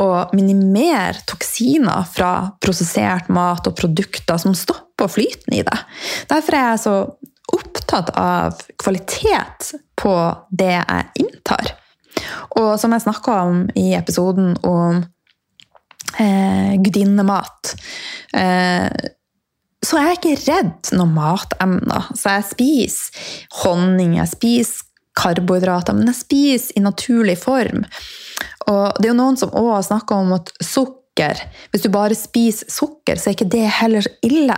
Og 0.01 0.33
minimere 0.33 1.21
toksiner 1.29 2.07
fra 2.09 2.33
prosessert 2.65 3.29
mat 3.33 3.67
og 3.69 3.77
produkter 3.77 4.41
som 4.41 4.57
stopper 4.57 5.11
flyten 5.13 5.59
i 5.59 5.65
det. 5.67 5.79
Derfor 6.31 6.57
er 6.57 6.71
jeg 6.71 6.83
så 6.87 6.97
opptatt 7.53 8.15
av 8.17 8.63
kvalitet 8.81 9.75
på 10.01 10.15
det 10.49 10.73
jeg 10.79 11.27
inntar. 11.27 11.75
Og 12.61 12.77
som 12.81 12.93
jeg 12.95 13.05
snakka 13.05 13.37
om 13.47 13.65
i 13.79 13.93
episoden 13.97 14.55
om 14.69 15.03
eh, 16.21 16.73
gudinnemat 16.81 17.75
eh, 18.37 18.89
så 19.83 19.99
er 19.99 20.09
jeg 20.09 20.19
ikke 20.21 20.53
redd 20.53 20.93
noen 20.97 21.15
matemner. 21.17 22.09
Så 22.15 22.37
jeg 22.37 22.49
spiser 22.53 23.29
honning, 23.63 24.17
jeg 24.21 24.31
spiser 24.31 24.89
karbohydrater, 25.19 25.97
men 25.97 26.09
jeg 26.09 26.21
spiser 26.23 26.79
i 26.79 26.85
naturlig 26.85 27.37
form. 27.43 27.83
Og 28.71 28.85
det 28.99 29.09
er 29.09 29.13
jo 29.13 29.19
noen 29.19 29.39
som 29.41 29.53
òg 29.59 29.73
har 29.75 29.87
snakka 29.87 30.23
om 30.23 30.37
at 30.39 30.55
sukker 30.63 31.43
Hvis 31.69 31.83
du 31.85 31.91
bare 31.93 32.17
spiser 32.17 32.71
sukker, 32.73 33.19
så 33.21 33.29
er 33.29 33.35
ikke 33.37 33.53
det 33.53 33.67
heller 33.83 34.07
ille. 34.25 34.55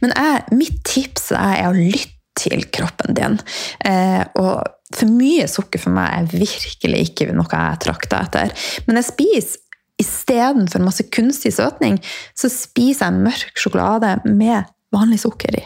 Men 0.00 0.14
jeg, 0.16 0.56
mitt 0.56 0.78
tips 0.88 1.26
er 1.36 1.66
å 1.68 1.74
lytte 1.76 2.16
til 2.38 2.64
kroppen 2.72 3.16
din. 3.18 3.36
Eh, 3.84 4.22
og 4.40 4.62
for 4.94 5.10
mye 5.12 5.44
sukker 5.50 5.82
for 5.82 5.92
meg 5.92 6.14
er 6.14 6.30
virkelig 6.32 7.02
ikke 7.10 7.28
noe 7.36 7.50
jeg 7.50 7.80
trakter 7.84 8.24
etter. 8.24 8.54
Men 8.86 9.02
jeg 9.02 9.08
spiser 9.10 9.67
istedenfor 9.98 10.82
masse 10.84 11.06
kunstig 11.14 11.54
søtning, 11.56 11.98
så 12.38 12.50
spiser 12.52 13.08
jeg 13.08 13.24
mørk 13.28 13.58
sjokolade 13.58 14.16
med 14.28 14.68
vanlig 14.94 15.20
sukker 15.20 15.56
i. 15.58 15.64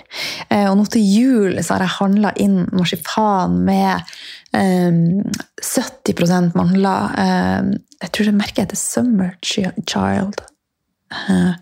Eh, 0.51 0.69
og 0.71 0.79
nå 0.79 0.87
til 0.91 1.05
jul 1.07 1.59
så 1.63 1.77
har 1.77 1.87
jeg 1.87 1.97
handla 2.01 2.33
inn 2.43 2.63
marsipan 2.75 3.61
med 3.67 4.03
um, 4.57 5.21
70 5.63 6.57
mandler. 6.59 7.13
Um, 7.15 7.75
jeg 8.03 8.11
tror 8.11 8.29
det 8.29 8.39
merket 8.39 8.65
heter 8.65 8.81
Summer 8.81 9.37
Child. 9.45 10.43
Uh, 11.13 11.55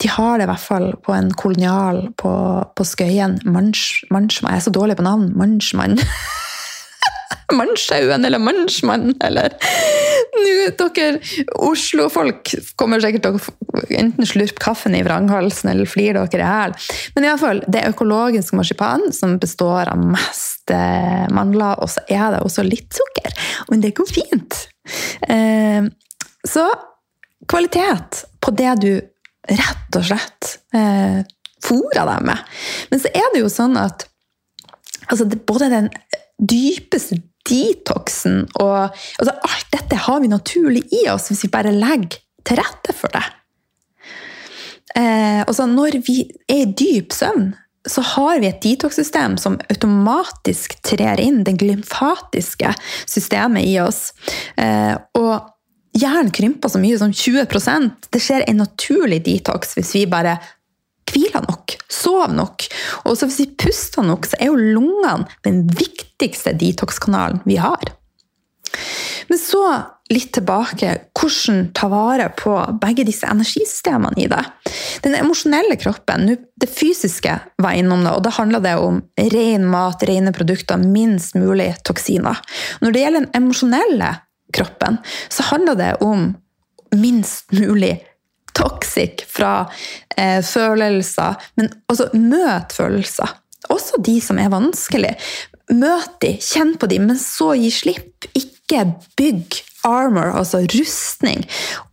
de 0.00 0.08
har 0.08 0.38
det 0.38 0.46
i 0.46 0.50
hvert 0.50 0.64
fall 0.64 0.92
på 1.04 1.12
en 1.14 1.30
kolonial 1.36 2.06
på, 2.18 2.32
på 2.74 2.86
Skøyen. 2.88 3.38
Mannsmann. 3.44 4.30
Jeg 4.32 4.56
er 4.56 4.64
så 4.64 4.72
dårlig 4.74 4.96
på 4.98 5.06
navn. 5.06 5.30
Mannsmann. 5.36 6.00
Mannssjauen 7.56 8.24
eller 8.26 8.42
Mannsmannen 8.42 9.16
eller 9.24 9.54
Nå, 10.30 10.52
Dere 10.78 11.18
Oslo-folk 11.66 12.52
kommer 12.78 13.02
sikkert 13.02 13.26
til 13.26 13.38
å 13.38 13.84
enten 13.98 14.28
slurpe 14.28 14.62
kaffen 14.62 14.94
i 14.96 15.02
vranghalsen 15.06 15.72
eller 15.72 15.88
flire 15.90 16.24
dere 16.30 16.44
i 16.44 16.50
hæl. 16.50 16.76
Men 17.16 17.26
i 17.26 17.30
alle 17.32 17.42
fall, 17.42 17.62
det 17.66 17.82
er 17.82 17.94
økologisk 17.94 18.54
marsipan 18.58 19.08
som 19.16 19.38
består 19.42 19.90
av 19.90 20.00
mest 20.00 20.70
eh, 20.74 21.26
mandler, 21.34 21.80
og 21.82 21.90
så 21.92 22.04
er 22.08 22.36
det 22.36 22.44
også 22.46 22.64
litt 22.66 22.94
sukker. 22.96 23.34
Men 23.72 23.82
det 23.84 23.94
går 23.98 24.10
fint. 24.10 24.60
Eh, 25.26 25.90
så 26.46 26.66
kvalitet 27.50 28.24
på 28.40 28.54
det 28.56 28.74
du 28.84 28.92
rett 29.50 29.98
og 29.98 30.06
slett 30.06 30.54
eh, 30.76 31.20
fôrer 31.64 32.06
deg 32.06 32.28
med. 32.28 32.46
Men 32.92 33.02
så 33.02 33.12
er 33.12 33.34
det 33.34 33.42
jo 33.42 33.50
sånn 33.52 33.76
at 33.80 34.06
altså, 35.08 35.26
både 35.26 35.70
den 35.72 35.90
dypeste 36.40 37.20
detoxen 37.50 38.44
og 38.60 38.76
altså, 38.86 39.34
Alt 39.34 39.68
dette 39.74 39.98
har 40.06 40.22
vi 40.22 40.30
naturlig 40.30 40.86
i 40.94 41.04
oss 41.12 41.28
hvis 41.30 41.44
vi 41.46 41.52
bare 41.52 41.74
legger 41.74 42.20
til 42.46 42.58
rette 42.58 42.94
for 42.96 43.12
det. 43.12 43.26
Eh, 44.96 45.42
altså, 45.44 45.66
når 45.70 46.00
vi 46.06 46.22
er 46.50 46.64
i 46.64 46.70
dyp 46.72 47.12
søvn, 47.14 47.52
så 47.88 48.02
har 48.04 48.40
vi 48.42 48.48
et 48.50 48.60
detox-system 48.62 49.38
som 49.40 49.58
automatisk 49.72 50.76
trer 50.84 51.20
inn, 51.22 51.42
det 51.46 51.56
glymfatiske 51.60 52.74
systemet 53.08 53.68
i 53.68 53.78
oss. 53.80 54.10
Eh, 54.60 54.96
og 55.16 55.96
hjernen 55.96 56.32
krymper 56.34 56.72
så 56.72 56.80
mye 56.82 56.98
som 57.00 57.10
20% 57.10 58.10
Det 58.12 58.20
skjer 58.22 58.44
en 58.46 58.60
naturlig 58.62 59.24
detox 59.26 59.74
hvis 59.74 59.94
vi 59.96 60.04
bare 60.10 60.36
hviler 61.12 61.46
nok, 61.46 61.76
sover 61.90 62.34
nok. 62.34 62.66
Og 63.04 63.16
så 63.16 63.28
hvis 63.28 63.40
vi 63.42 63.50
puster 63.64 64.06
nok, 64.06 64.28
så 64.28 64.38
er 64.40 64.50
jo 64.50 64.58
lungene 64.58 65.28
den 65.46 65.64
viktigste 65.68 66.54
detox-kanalen 66.58 67.42
vi 67.48 67.60
har. 67.60 67.92
Men 69.30 69.38
så 69.38 69.64
litt 70.10 70.32
tilbake. 70.34 70.96
Hvordan 71.14 71.68
ta 71.76 71.88
vare 71.90 72.28
på 72.34 72.54
begge 72.82 73.04
disse 73.06 73.28
energisystemene 73.30 74.18
i 74.24 74.26
det. 74.30 74.42
Den 75.04 75.14
emosjonelle 75.18 75.76
kroppen, 75.80 76.32
det 76.34 76.70
fysiske 76.70 77.36
var 77.62 77.78
innom 77.78 78.02
det, 78.04 78.16
og 78.16 78.24
da 78.26 78.34
handla 78.34 78.62
det 78.64 78.74
om 78.82 79.00
ren 79.34 79.68
mat, 79.70 80.02
rene 80.08 80.34
produkter, 80.34 80.82
minst 80.82 81.38
mulig 81.38 81.72
toksiner. 81.86 82.42
Når 82.82 82.94
det 82.94 83.04
gjelder 83.04 83.26
den 83.26 83.42
emosjonelle 83.42 84.12
kroppen, 84.56 84.98
så 85.30 85.46
handler 85.52 85.78
det 85.78 85.92
om 86.02 86.32
minst 86.96 87.52
mulig 87.54 88.00
toxic 88.60 89.24
fra 89.28 89.54
eh, 90.16 90.40
følelser, 90.44 91.40
men 91.60 91.72
også 91.90 92.10
møt 92.14 92.76
følelser. 92.76 93.38
Også 93.70 94.00
de 94.02 94.18
som 94.24 94.38
er 94.40 94.52
vanskelig. 94.52 95.16
Møt 95.70 96.16
de, 96.22 96.34
kjenn 96.42 96.74
på 96.80 96.88
de, 96.90 97.00
men 97.02 97.18
så 97.20 97.52
gi 97.58 97.70
slipp. 97.74 98.30
Ikke 98.38 98.86
bygg 99.18 99.60
armor, 99.86 100.32
altså 100.36 100.60
rustning, 100.74 101.44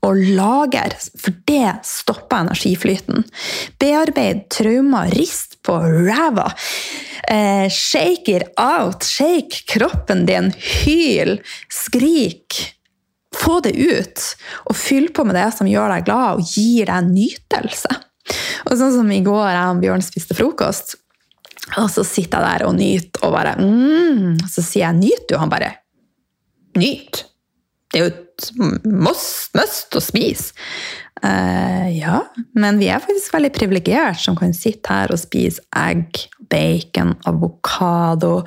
og 0.04 0.20
lager, 0.36 0.96
for 1.20 1.36
det 1.48 1.78
stopper 1.88 2.44
energiflyten. 2.44 3.24
Bearbeid 3.80 4.48
traumer, 4.54 5.12
rist 5.16 5.60
på 5.66 5.78
ræva. 5.80 6.50
Eh, 7.28 7.68
shake 7.72 8.36
it 8.36 8.50
out, 8.60 9.04
shake 9.08 9.64
kroppen 9.72 10.26
din, 10.28 10.52
hyl, 10.84 11.38
skrik. 11.72 12.77
Få 13.38 13.60
det 13.66 13.74
ut, 13.78 14.24
og 14.70 14.78
fyll 14.78 15.10
på 15.14 15.26
med 15.28 15.38
det 15.38 15.48
som 15.56 15.70
gjør 15.70 15.94
deg 15.94 16.08
glad 16.08 16.40
og 16.40 16.54
gir 16.56 16.90
deg 16.90 17.10
nytelse. 17.12 17.98
Og 18.68 18.76
sånn 18.80 18.96
som 18.96 19.12
i 19.14 19.24
går 19.24 19.50
jeg 19.54 19.74
og 19.74 19.84
Bjørn 19.84 20.06
spiste 20.06 20.36
frokost, 20.38 20.98
og 21.76 21.90
så 21.92 22.04
sitter 22.08 22.40
jeg 22.40 22.48
der 22.48 22.68
og 22.68 22.78
nyter 22.78 23.26
og 23.28 23.34
bare 23.36 23.58
mm, 23.60 24.38
Så 24.48 24.64
sier 24.64 24.86
jeg 24.86 24.96
'nyt 25.02 25.26
du?' 25.28 25.38
Han 25.38 25.52
bare 25.52 25.74
'nyt'. 26.78 27.26
Det 27.92 28.00
er 28.00 28.06
jo 28.06 28.12
et 28.12 28.86
must, 28.86 29.54
must 29.56 29.96
å 29.96 30.02
spise. 30.04 30.54
Uh, 31.24 31.88
ja, 31.98 32.20
men 32.54 32.78
vi 32.78 32.90
er 32.92 33.02
faktisk 33.02 33.34
veldig 33.34 33.52
privilegert 33.56 34.20
som 34.22 34.36
kan 34.38 34.54
sitte 34.54 34.92
her 34.92 35.10
og 35.10 35.18
spise 35.18 35.64
egg, 35.74 36.20
bacon, 36.52 37.16
avokado, 37.26 38.44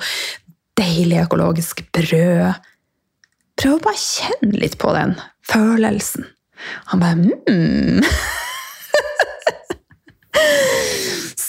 deilig 0.79 1.25
økologisk 1.25 1.83
brød. 1.91 2.53
Prøv 3.61 3.77
å 3.77 3.81
bare 3.83 3.99
kjenne 4.01 4.57
litt 4.57 4.79
på 4.81 4.89
den 4.95 5.11
følelsen. 5.45 6.25
Han 6.89 7.01
bare 7.01 7.17
mm. 7.21 8.01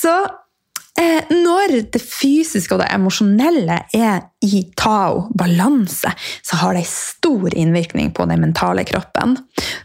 Så 0.03 0.13
Eh, 1.03 1.25
når 1.33 1.79
det 1.95 2.03
fysiske 2.05 2.77
og 2.77 2.83
det 2.83 2.91
emosjonelle 2.93 3.79
er 3.97 4.19
i 4.45 4.61
tao, 4.77 5.23
balanse, 5.39 6.11
så 6.45 6.59
har 6.61 6.77
det 6.77 6.85
stor 6.91 7.55
innvirkning 7.57 8.11
på 8.13 8.27
den 8.29 8.43
mentale 8.45 8.85
kroppen. 8.85 9.39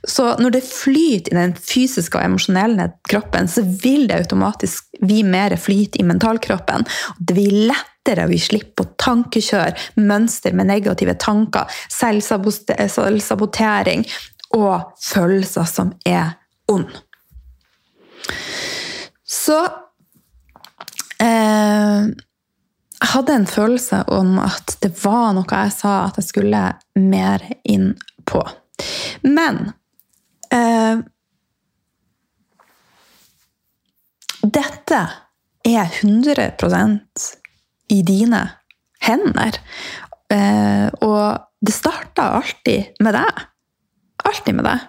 Så 0.04 0.36
når 0.42 0.58
det 0.58 0.64
flyter 0.68 1.32
i 1.32 1.40
den 1.40 1.56
fysiske 1.56 2.20
og 2.20 2.28
emosjonelle 2.28 2.90
kroppen, 3.08 3.48
så 3.48 3.64
vil 3.64 4.10
det 4.10 4.20
automatisk 4.20 5.00
bli 5.00 5.24
mer 5.24 5.56
flyt 5.56 5.96
i 5.96 6.06
mentalkroppen. 6.06 6.84
Det 7.18 7.38
blir 7.38 7.72
lettere 8.08 8.28
vi 8.32 8.40
slipper 8.40 8.86
å 8.86 8.94
tankekjøre 8.98 9.76
mønster 10.00 10.54
med 10.56 10.68
negative 10.72 11.14
tanker, 11.20 11.68
selvsabotering 11.92 14.08
og 14.56 14.82
følelser 15.04 15.66
som 15.68 15.92
er 16.06 16.32
ond. 16.72 16.88
Så 19.28 19.68
Eh, 21.18 22.04
jeg 22.98 23.10
hadde 23.12 23.34
en 23.34 23.48
følelse 23.50 24.04
om 24.14 24.36
at 24.38 24.76
det 24.84 24.92
var 25.02 25.32
noe 25.34 25.50
jeg 25.50 25.72
sa 25.74 26.06
at 26.06 26.20
jeg 26.20 26.28
skulle 26.30 26.60
mer 27.02 27.42
inn 27.66 27.98
på. 28.30 28.44
Men 29.26 29.74
eh, 30.54 31.02
Dette 34.48 35.02
er 35.66 35.90
100 35.90 36.54
i 37.94 38.02
dine 38.06 38.44
hender. 39.04 39.60
Eh, 40.34 40.88
og 41.02 41.48
det 41.64 41.74
starter 41.74 42.38
alltid 42.42 43.02
med 43.04 43.18
deg. 43.18 43.44
Alltid 44.28 44.60
med 44.60 44.68
deg. 44.68 44.86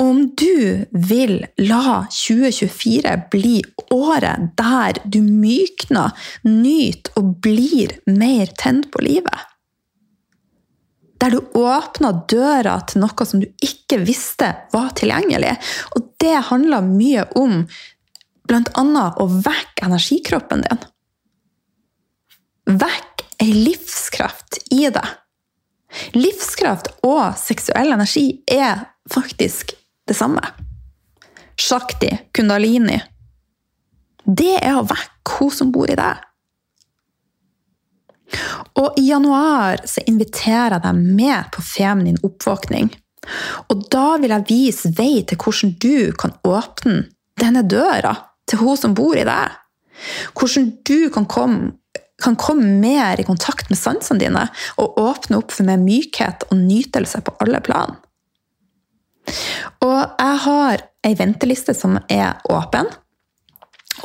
Om 0.00 0.22
du 0.40 0.86
vil 0.90 1.34
la 1.60 2.04
2024 2.08 3.14
bli 3.32 3.58
året 3.92 4.52
der 4.58 5.00
du 5.04 5.20
mykner, 5.22 6.14
nyter 6.46 7.20
og 7.20 7.36
blir 7.44 7.98
mer 8.08 8.52
tent 8.60 8.88
på 8.92 9.02
livet 9.04 9.46
Der 11.20 11.34
du 11.34 11.40
åpner 11.58 12.22
døra 12.32 12.78
til 12.88 13.02
noe 13.04 13.26
som 13.28 13.42
du 13.42 13.48
ikke 13.60 14.00
visste 14.06 14.54
var 14.72 14.94
tilgjengelig. 14.96 15.52
Og 15.92 16.06
det 16.22 16.38
handler 16.48 16.86
mye 16.86 17.26
om 17.36 17.66
bl.a. 18.48 19.04
å 19.20 19.26
vekke 19.28 19.90
energikroppen 19.90 20.64
din. 20.64 20.80
Vekk 22.68 23.24
ei 23.40 23.52
livskraft 23.54 24.60
i 24.74 24.86
deg. 24.92 25.16
Livskraft 26.14 26.92
og 27.06 27.36
seksuell 27.40 27.94
energi 27.96 28.42
er 28.50 28.84
faktisk 29.10 29.74
det 30.06 30.16
samme. 30.18 30.42
Shakti, 31.60 32.08
kundalini 32.32 32.96
Det 34.24 34.54
er 34.60 34.78
å 34.78 34.86
vekke 34.86 35.38
hun 35.40 35.52
som 35.52 35.72
bor 35.74 35.90
i 35.90 35.96
deg. 35.98 36.26
Og 38.78 38.98
i 39.00 39.08
januar 39.08 39.82
så 39.90 40.04
inviterer 40.06 40.76
jeg 40.76 40.84
deg 40.84 41.00
med 41.00 41.50
på 41.54 41.64
feminin 41.66 42.20
oppvåkning. 42.24 42.92
Og 43.72 43.86
da 43.92 44.16
vil 44.20 44.32
jeg 44.32 44.48
vise 44.48 44.92
vei 44.96 45.24
til 45.26 45.40
hvordan 45.40 45.74
du 45.82 46.12
kan 46.20 46.36
åpne 46.46 47.08
denne 47.40 47.64
døra 47.66 48.14
til 48.48 48.62
hun 48.62 48.78
som 48.78 48.94
bor 48.96 49.18
i 49.18 49.26
deg. 49.26 49.58
Hvordan 50.38 50.70
du 50.86 51.10
kan 51.12 51.26
komme, 51.28 51.74
kan 52.22 52.38
komme 52.40 52.78
mer 52.82 53.20
i 53.20 53.26
kontakt 53.26 53.70
med 53.70 53.80
sansene 53.80 54.22
dine 54.22 54.46
og 54.80 54.98
åpne 55.00 55.40
opp 55.40 55.54
for 55.54 55.68
mer 55.68 55.80
mykhet 55.80 56.46
og 56.50 56.58
nytelse 56.60 57.22
på 57.26 57.36
alle 57.44 57.62
plan. 57.64 57.96
Og 59.84 60.00
jeg 60.00 60.42
har 60.46 60.84
ei 61.06 61.14
venteliste 61.16 61.74
som 61.76 61.98
er 62.10 62.40
åpen. 62.50 62.88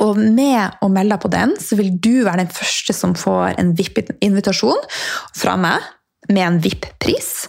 Og 0.02 0.18
med 0.18 0.82
å 0.84 0.88
melde 0.92 1.14
deg 1.14 1.22
på 1.22 1.32
den, 1.32 1.54
så 1.60 1.78
vil 1.78 1.94
du 2.02 2.24
være 2.26 2.44
den 2.44 2.52
første 2.52 2.92
som 2.96 3.14
får 3.16 3.56
en 3.60 3.72
VIP-invitasjon 3.78 4.82
fra 5.36 5.56
meg 5.60 5.84
med 6.28 6.42
en 6.42 6.58
VIP-pris. 6.62 7.46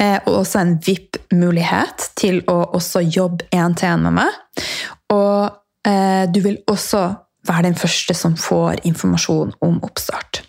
Eh, 0.00 0.18
og 0.26 0.42
også 0.42 0.62
en 0.62 0.76
VIP-mulighet 0.82 2.12
til 2.18 2.40
å 2.50 2.58
også 2.78 3.02
jobbe 3.04 3.48
én-til-én 3.54 4.06
med 4.06 4.16
meg. 4.20 4.38
Og 5.12 5.88
eh, 5.88 6.24
du 6.32 6.40
vil 6.44 6.60
også 6.70 7.02
være 7.48 7.68
den 7.70 7.78
første 7.78 8.14
som 8.16 8.36
får 8.38 8.82
informasjon 8.88 9.54
om 9.64 9.78
oppstart. 9.82 10.42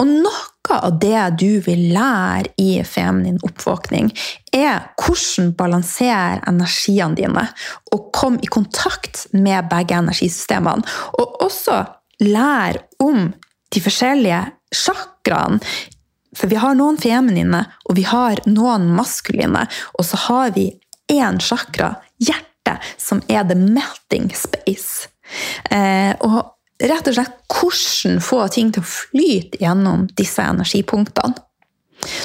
Og 0.00 0.08
noe 0.08 0.76
av 0.82 0.98
det 1.00 1.22
du 1.40 1.60
vil 1.64 1.86
lære 1.94 2.50
i 2.60 2.82
feminin 2.84 3.38
oppvåkning, 3.46 4.10
er 4.52 4.88
hvordan 4.98 5.52
balansere 5.56 6.42
energiene 6.50 7.16
dine 7.16 7.44
og 7.94 8.10
komme 8.16 8.42
i 8.42 8.50
kontakt 8.50 9.26
med 9.32 9.70
begge 9.70 9.96
energisystemene. 9.96 10.84
Og 11.20 11.38
også 11.46 11.84
lære 12.20 12.82
om 13.02 13.30
de 13.72 13.82
forskjellige 13.82 14.42
sjakraene. 14.74 15.60
For 16.36 16.50
vi 16.52 16.58
har 16.60 16.76
noen 16.76 16.98
feminine, 17.00 17.62
og 17.88 17.96
vi 17.96 18.04
har 18.04 18.42
noen 18.44 18.90
maskuline. 18.92 19.64
Og 19.96 20.04
så 20.04 20.18
har 20.26 20.52
vi 20.56 20.68
én 21.12 21.40
sjakra, 21.40 21.94
hjertet, 22.20 22.82
som 23.00 23.22
er 23.30 23.46
the 23.48 23.56
melting 23.56 24.28
space. 24.36 25.08
Eh, 25.70 26.12
og 26.26 26.38
rett 26.82 27.08
og 27.08 27.16
slett 27.16 27.36
hvordan 27.50 28.20
få 28.22 28.40
ting 28.52 28.72
til 28.74 28.84
å 28.84 28.90
flyte 28.90 29.60
gjennom 29.62 30.06
disse 30.18 30.44
energipunktene. 30.44 31.42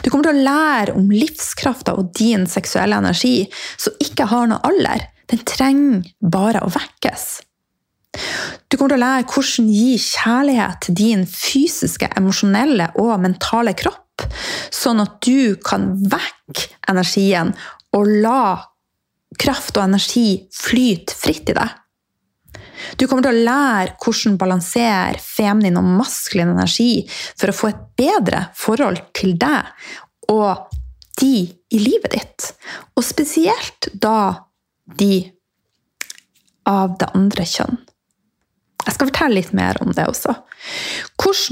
Du 0.03 0.09
kommer 0.11 0.27
til 0.27 0.35
å 0.35 0.45
lære 0.45 0.95
om 0.99 1.07
livskrafta 1.09 1.95
og 1.97 2.11
din 2.17 2.43
seksuelle 2.49 2.99
energi, 2.99 3.47
som 3.79 3.95
ikke 4.03 4.27
har 4.29 4.49
noe 4.51 4.61
alder. 4.67 5.07
Den 5.31 5.41
trenger 5.47 6.03
bare 6.19 6.61
å 6.65 6.71
vekkes. 6.73 7.29
Du 8.67 8.75
kommer 8.75 8.93
til 8.93 8.99
å 8.99 9.05
lære 9.05 9.27
hvordan 9.31 9.69
gi 9.71 9.93
kjærlighet 10.03 10.81
til 10.85 10.97
din 10.99 11.23
fysiske, 11.29 12.09
emosjonelle 12.19 12.89
og 12.99 13.13
mentale 13.23 13.73
kropp, 13.79 14.25
sånn 14.75 14.99
at 15.03 15.21
du 15.23 15.55
kan 15.63 15.93
vekke 16.11 16.67
energien 16.91 17.53
og 17.95 18.11
la 18.23 18.43
kraft 19.39 19.77
og 19.79 19.87
energi 19.87 20.43
flyte 20.53 21.15
fritt 21.15 21.51
i 21.51 21.55
deg. 21.55 21.77
Du 22.97 23.07
kommer 23.07 23.25
til 23.25 23.35
å 23.35 23.45
lære 23.47 23.95
hvordan 24.01 24.37
balansere 24.41 25.21
feminin 25.21 25.79
og 25.79 25.89
maskulin 25.99 26.53
energi 26.53 27.05
for 27.11 27.51
å 27.51 27.57
få 27.57 27.71
et 27.71 27.83
bedre 27.99 28.45
forhold 28.57 29.03
til 29.17 29.35
deg 29.39 29.71
og 30.31 30.71
de 31.21 31.35
i 31.71 31.79
livet 31.79 32.15
ditt. 32.15 32.49
Og 32.97 33.05
spesielt 33.05 33.89
da 33.93 34.47
de 34.97 35.23
av 36.67 36.97
det 36.99 37.09
andre 37.17 37.45
kjønn. 37.47 37.79
Jeg 38.81 38.95
skal 38.95 39.09
fortelle 39.11 39.37
litt 39.37 39.53
mer 39.53 39.77
om 39.83 39.91
det 39.93 40.07
også. 40.09 40.33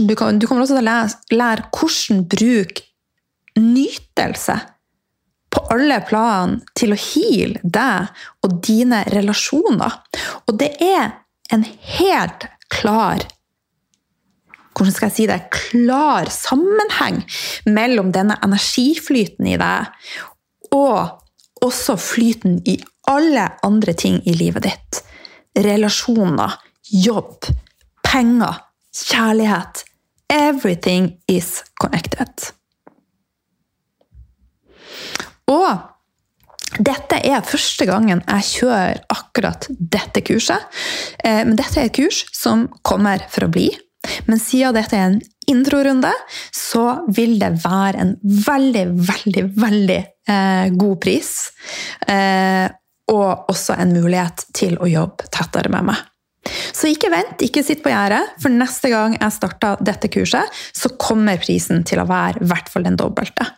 Du, 0.01 0.15
kommer 0.17 0.63
også 0.63 0.73
til 0.73 0.81
å 0.81 0.85
lære, 0.85 1.11
lære 1.33 1.67
hvordan 1.75 2.23
bruke 2.29 2.85
nytelse 3.59 4.55
på 5.49 5.63
alle 5.73 5.99
plan 6.05 6.59
til 6.77 6.93
å 6.93 6.99
heale 6.99 7.61
deg 7.63 8.23
og 8.45 8.59
dine 8.65 9.03
relasjoner. 9.13 9.99
Og 10.47 10.57
det 10.61 10.75
er 10.83 11.11
en 11.53 11.65
helt 11.97 12.47
klar 12.69 13.25
hvordan 14.79 14.95
skal 14.95 15.09
jeg 15.09 15.15
si 15.17 15.25
det, 15.27 15.39
klar 15.51 16.29
sammenheng 16.31 17.17
mellom 17.67 18.13
denne 18.15 18.37
energiflyten 18.45 19.49
i 19.51 19.57
deg 19.59 19.89
og 20.71 21.65
også 21.65 21.97
flyten 21.99 22.61
i 22.69 22.77
alle 23.11 23.49
andre 23.65 23.95
ting 23.97 24.21
i 24.23 24.37
livet 24.39 24.63
ditt. 24.69 25.01
Relasjoner, 25.59 26.55
jobb, 26.87 27.49
penger, 28.07 28.61
kjærlighet. 28.95 29.83
Everything 30.29 31.17
is 31.27 31.63
connected. 31.81 32.53
Og 35.49 36.79
dette 36.79 37.17
er 37.25 37.45
første 37.45 37.87
gangen 37.89 38.21
jeg 38.21 38.47
kjører 38.51 39.01
akkurat 39.11 39.67
dette 39.69 40.21
kurset. 40.25 40.67
Eh, 41.23 41.41
men 41.47 41.57
dette 41.57 41.81
er 41.81 41.89
et 41.89 41.97
kurs 41.97 42.23
som 42.35 42.67
kommer 42.85 43.23
for 43.31 43.47
å 43.47 43.53
bli. 43.53 43.71
Men 44.29 44.39
siden 44.39 44.77
dette 44.77 44.95
er 44.95 45.09
en 45.09 45.19
introrunde, 45.49 46.11
så 46.55 47.01
vil 47.15 47.39
det 47.41 47.55
være 47.63 48.03
en 48.03 48.13
veldig, 48.21 48.85
veldig, 49.09 49.45
veldig 49.59 49.99
eh, 50.29 50.67
god 50.77 50.99
pris. 51.01 51.33
Eh, 52.07 52.69
og 53.09 53.49
også 53.49 53.75
en 53.81 53.95
mulighet 53.97 54.45
til 54.55 54.77
å 54.77 54.87
jobbe 54.89 55.27
tettere 55.33 55.73
med 55.73 55.89
meg. 55.89 56.05
Så 56.49 56.87
ikke 56.89 57.09
vent, 57.11 57.41
ikke 57.43 57.65
sitt 57.65 57.81
på 57.83 57.91
gjerdet, 57.91 58.21
for 58.39 58.53
neste 58.53 58.91
gang 58.93 59.17
jeg 59.17 59.35
starter 59.35 59.81
dette 59.83 60.09
kurset, 60.13 60.53
så 60.71 60.93
kommer 61.01 61.41
prisen 61.41 61.83
til 61.85 61.99
å 62.01 62.07
være 62.09 62.45
i 62.45 62.49
hvert 62.49 62.69
fall 62.71 62.85
den 62.85 62.97
dobbelte. 62.97 63.49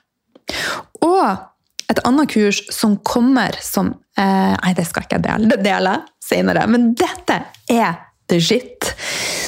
Og 1.05 1.50
et 1.91 2.01
annet 2.07 2.31
kurs 2.31 2.61
som 2.73 2.97
kommer 3.03 3.55
som 3.63 3.91
eh, 4.17 4.53
Nei, 4.55 4.73
det 4.77 4.87
skal 4.87 5.05
ikke 5.05 5.19
jeg 5.19 5.25
dele, 5.27 5.51
det 5.51 5.59
deler 5.65 5.99
jeg 5.99 6.31
senere. 6.31 6.65
Men 6.71 6.91
dette 6.97 7.41
er 7.71 7.99
the 8.31 8.39
shit. 8.41 8.91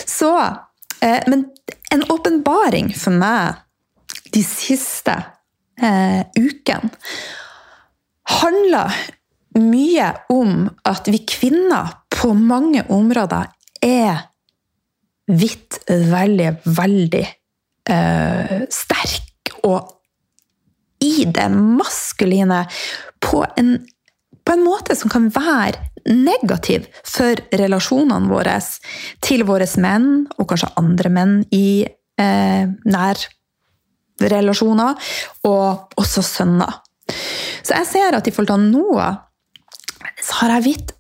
Så 0.10 0.34
eh, 1.02 1.24
Men 1.28 1.48
en 1.94 2.06
åpenbaring 2.12 2.92
for 2.98 3.16
meg 3.16 3.62
de 4.34 4.42
siste 4.46 5.14
eh, 5.78 6.24
ukene 6.36 6.90
handler 8.40 8.96
mye 9.60 10.08
om 10.34 10.66
at 10.90 11.10
vi 11.12 11.20
kvinner 11.30 11.92
på 12.10 12.32
mange 12.34 12.82
områder 12.90 13.52
er 13.84 14.24
vidt 15.30 15.78
veldig, 15.88 16.50
veldig 16.66 17.26
eh, 17.94 18.56
sterk 18.74 19.54
og 19.64 19.92
i 21.04 21.26
det 21.28 21.50
maskuline 21.54 22.64
på 23.24 23.44
en, 23.60 23.76
på 24.44 24.56
en 24.56 24.66
måte 24.66 24.96
som 24.98 25.12
kan 25.12 25.30
være 25.34 25.90
negativ 26.10 26.88
for 27.08 27.40
relasjonene 27.56 28.30
våre 28.32 28.58
til 29.24 29.46
våre 29.48 29.68
menn, 29.80 30.26
og 30.38 30.50
kanskje 30.52 30.74
andre 30.80 31.12
menn 31.14 31.36
i 31.56 31.86
eh, 32.20 32.66
nærrelasjoner, 32.96 35.14
og 35.48 36.00
også 36.00 36.26
sønner. 36.28 36.82
Så 37.64 37.78
jeg 37.78 37.88
ser 37.88 38.18
at 38.18 38.28
i 38.28 38.34
forhold 38.36 38.52
til 38.52 38.68
Noah, 38.74 39.22
så 40.24 40.42
har 40.42 40.58
jeg 40.58 40.68
blitt 40.68 40.94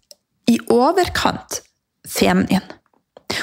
i 0.52 0.58
overkant 0.72 1.60
feminin. 2.08 2.64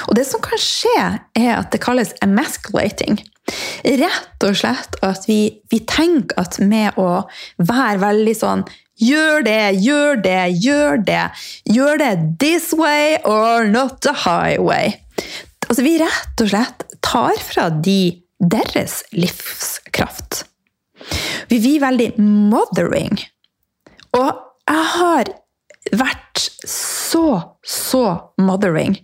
Og 0.07 0.15
det 0.17 0.25
som 0.27 0.43
kan 0.43 0.61
skje, 0.61 1.07
er 1.37 1.51
at 1.57 1.71
det 1.73 1.81
kalles 1.83 2.13
emasculating. 2.23 3.19
Rett 3.83 4.45
og 4.45 4.55
slett 4.59 4.99
at 5.03 5.25
vi, 5.27 5.41
vi 5.71 5.81
tenker 5.89 6.37
at 6.39 6.59
med 6.61 6.97
å 7.01 7.25
være 7.57 7.99
veldig 8.03 8.37
sånn 8.37 8.65
Gjør 9.01 9.41
det, 9.47 9.81
gjør 9.81 10.19
det, 10.21 10.41
gjør 10.61 10.99
det. 11.07 11.23
Gjør 11.73 11.95
det 11.97 12.11
this 12.37 12.67
way 12.77 13.15
or 13.25 13.65
not 13.65 13.97
the 14.05 14.13
highway. 14.13 14.93
Altså, 15.65 15.81
vi 15.81 15.95
rett 15.97 16.43
og 16.43 16.51
slett 16.51 16.85
tar 17.01 17.41
fra 17.41 17.71
de 17.73 18.21
deres 18.37 18.99
livskraft. 19.15 20.43
Vi 21.49 21.57
blir 21.57 21.81
veldig 21.81 22.11
mothering. 22.21 23.17
Og 24.17 24.29
jeg 24.69 24.87
har 24.95 25.33
vært 25.97 26.45
så, 26.67 27.41
så 27.65 28.05
mothering. 28.41 28.95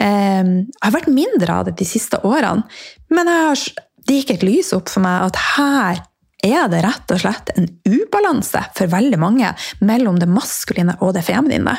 Ehm, 0.00 0.54
jeg 0.68 0.86
har 0.86 0.94
vært 0.96 1.12
mindre 1.12 1.58
av 1.58 1.68
det 1.68 1.76
de 1.80 1.88
siste 1.88 2.20
årene, 2.26 2.64
men 3.12 3.30
har, 3.30 3.60
det 4.06 4.22
gikk 4.22 4.36
et 4.36 4.46
lys 4.46 4.72
opp 4.76 4.90
for 4.92 5.04
meg 5.04 5.28
at 5.28 5.42
her 5.56 6.02
er 6.42 6.66
det 6.72 6.80
rett 6.82 7.12
og 7.14 7.20
slett 7.22 7.52
en 7.54 7.68
ubalanse 7.86 8.64
for 8.74 8.90
veldig 8.90 9.18
mange 9.22 9.52
mellom 9.86 10.18
det 10.18 10.26
maskuline 10.26 10.96
og 10.98 11.14
det 11.14 11.22
feminine. 11.26 11.76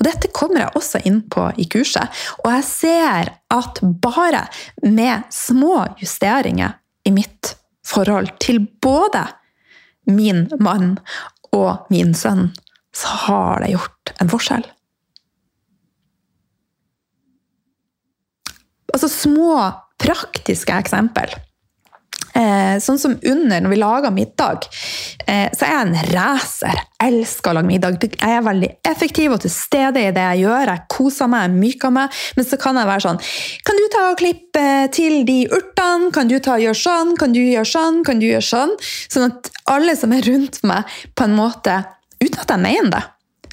Og 0.00 0.06
dette 0.08 0.32
kommer 0.34 0.64
jeg 0.64 0.78
også 0.80 1.02
inn 1.06 1.20
på 1.30 1.46
i 1.62 1.68
kurset. 1.70 2.10
Og 2.42 2.50
jeg 2.56 2.66
ser 2.66 3.30
at 3.54 3.78
bare 4.02 4.48
med 4.82 5.30
små 5.34 5.84
justeringer 6.02 6.74
i 7.06 7.14
mitt 7.14 7.54
forhold 7.86 8.34
til 8.42 8.64
både 8.82 9.28
min 10.10 10.48
mann 10.58 10.96
og 11.54 11.86
min 11.92 12.12
sønn, 12.14 12.50
så 12.96 13.08
har 13.26 13.62
det 13.62 13.72
gjort 13.74 14.14
en 14.18 14.30
forskjell. 14.30 14.66
Altså 18.90 19.08
små 19.08 19.54
praktiske 20.00 20.74
eksempel. 20.74 21.30
Eh, 22.30 22.76
sånn 22.78 22.98
som 23.00 23.16
under 23.26 23.62
når 23.62 23.72
vi 23.72 23.78
lager 23.80 24.12
middag, 24.14 24.66
eh, 25.26 25.48
så 25.50 25.66
er 25.66 25.72
jeg 25.72 25.86
en 25.88 26.12
racer. 26.14 26.82
Elsker 27.02 27.50
å 27.50 27.56
lage 27.58 27.66
middag. 27.66 27.98
Jeg 28.06 28.36
er 28.36 28.44
veldig 28.46 28.70
effektiv 28.86 29.34
og 29.34 29.42
til 29.42 29.50
stede 29.50 30.04
i 30.04 30.12
det 30.14 30.26
jeg 30.28 30.44
gjør. 30.44 30.70
Jeg 30.70 30.86
koser 30.92 31.30
meg, 31.32 31.48
jeg 31.48 31.62
myker 31.64 31.94
meg. 31.96 32.18
Men 32.36 32.46
så 32.46 32.58
kan 32.60 32.78
jeg 32.78 32.90
være 32.90 33.04
sånn 33.06 33.20
Kan 33.66 33.80
du 33.80 33.86
ta 33.92 34.04
og 34.10 34.18
klippe 34.20 34.66
til 34.94 35.24
de 35.26 35.38
urtene? 35.48 36.12
Kan 36.14 36.28
du 36.28 36.38
ta 36.38 36.54
og 36.54 36.64
gjøre 36.64 36.82
sånn? 36.82 37.16
Kan 37.18 37.32
du 37.32 37.40
gjøre 37.40 37.66
sånn? 37.66 38.04
Kan 38.04 38.20
du 38.20 38.28
gjøre 38.28 38.46
sånn? 38.46 38.76
Sånn 39.08 39.30
at 39.30 39.50
alle 39.66 39.96
som 39.96 40.12
er 40.12 40.22
rundt 40.22 40.62
meg, 40.62 40.84
på 41.16 41.26
en 41.26 41.34
måte, 41.34 41.82
uten 42.20 42.40
at 42.42 42.52
jeg 42.52 42.62
mener 42.62 42.90
det, 42.94 43.02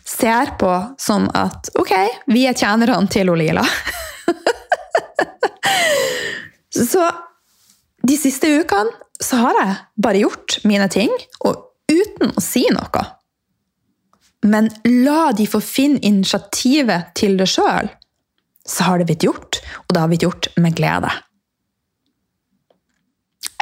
ser 0.07 0.53
på 0.59 0.72
som 0.99 1.28
at 1.36 1.70
ok, 1.80 1.93
vi 2.32 2.45
er 2.47 2.55
tjenerne 2.57 3.07
til 3.11 3.32
Lila. 3.36 3.65
Så 6.78 7.03
de 8.07 8.18
siste 8.20 8.49
ukene 8.61 8.93
så 9.24 9.39
har 9.41 9.57
jeg 9.57 9.76
bare 10.03 10.22
gjort 10.22 10.59
mine 10.70 10.86
ting, 10.93 11.11
og 11.41 11.63
uten 11.89 12.36
å 12.38 12.43
si 12.43 12.68
noe. 12.70 13.03
Men 14.45 14.70
la 14.86 15.32
de 15.36 15.47
få 15.49 15.59
finne 15.63 15.99
initiativet 16.05 17.15
til 17.18 17.39
det 17.39 17.49
sjøl, 17.49 17.89
så 18.68 18.84
har 18.86 18.99
det 18.99 19.07
blitt 19.09 19.26
gjort, 19.26 19.61
og 19.88 19.95
det 19.95 20.03
har 20.03 20.11
blitt 20.11 20.26
gjort 20.28 20.49
med 20.61 20.76
glede. 20.78 21.09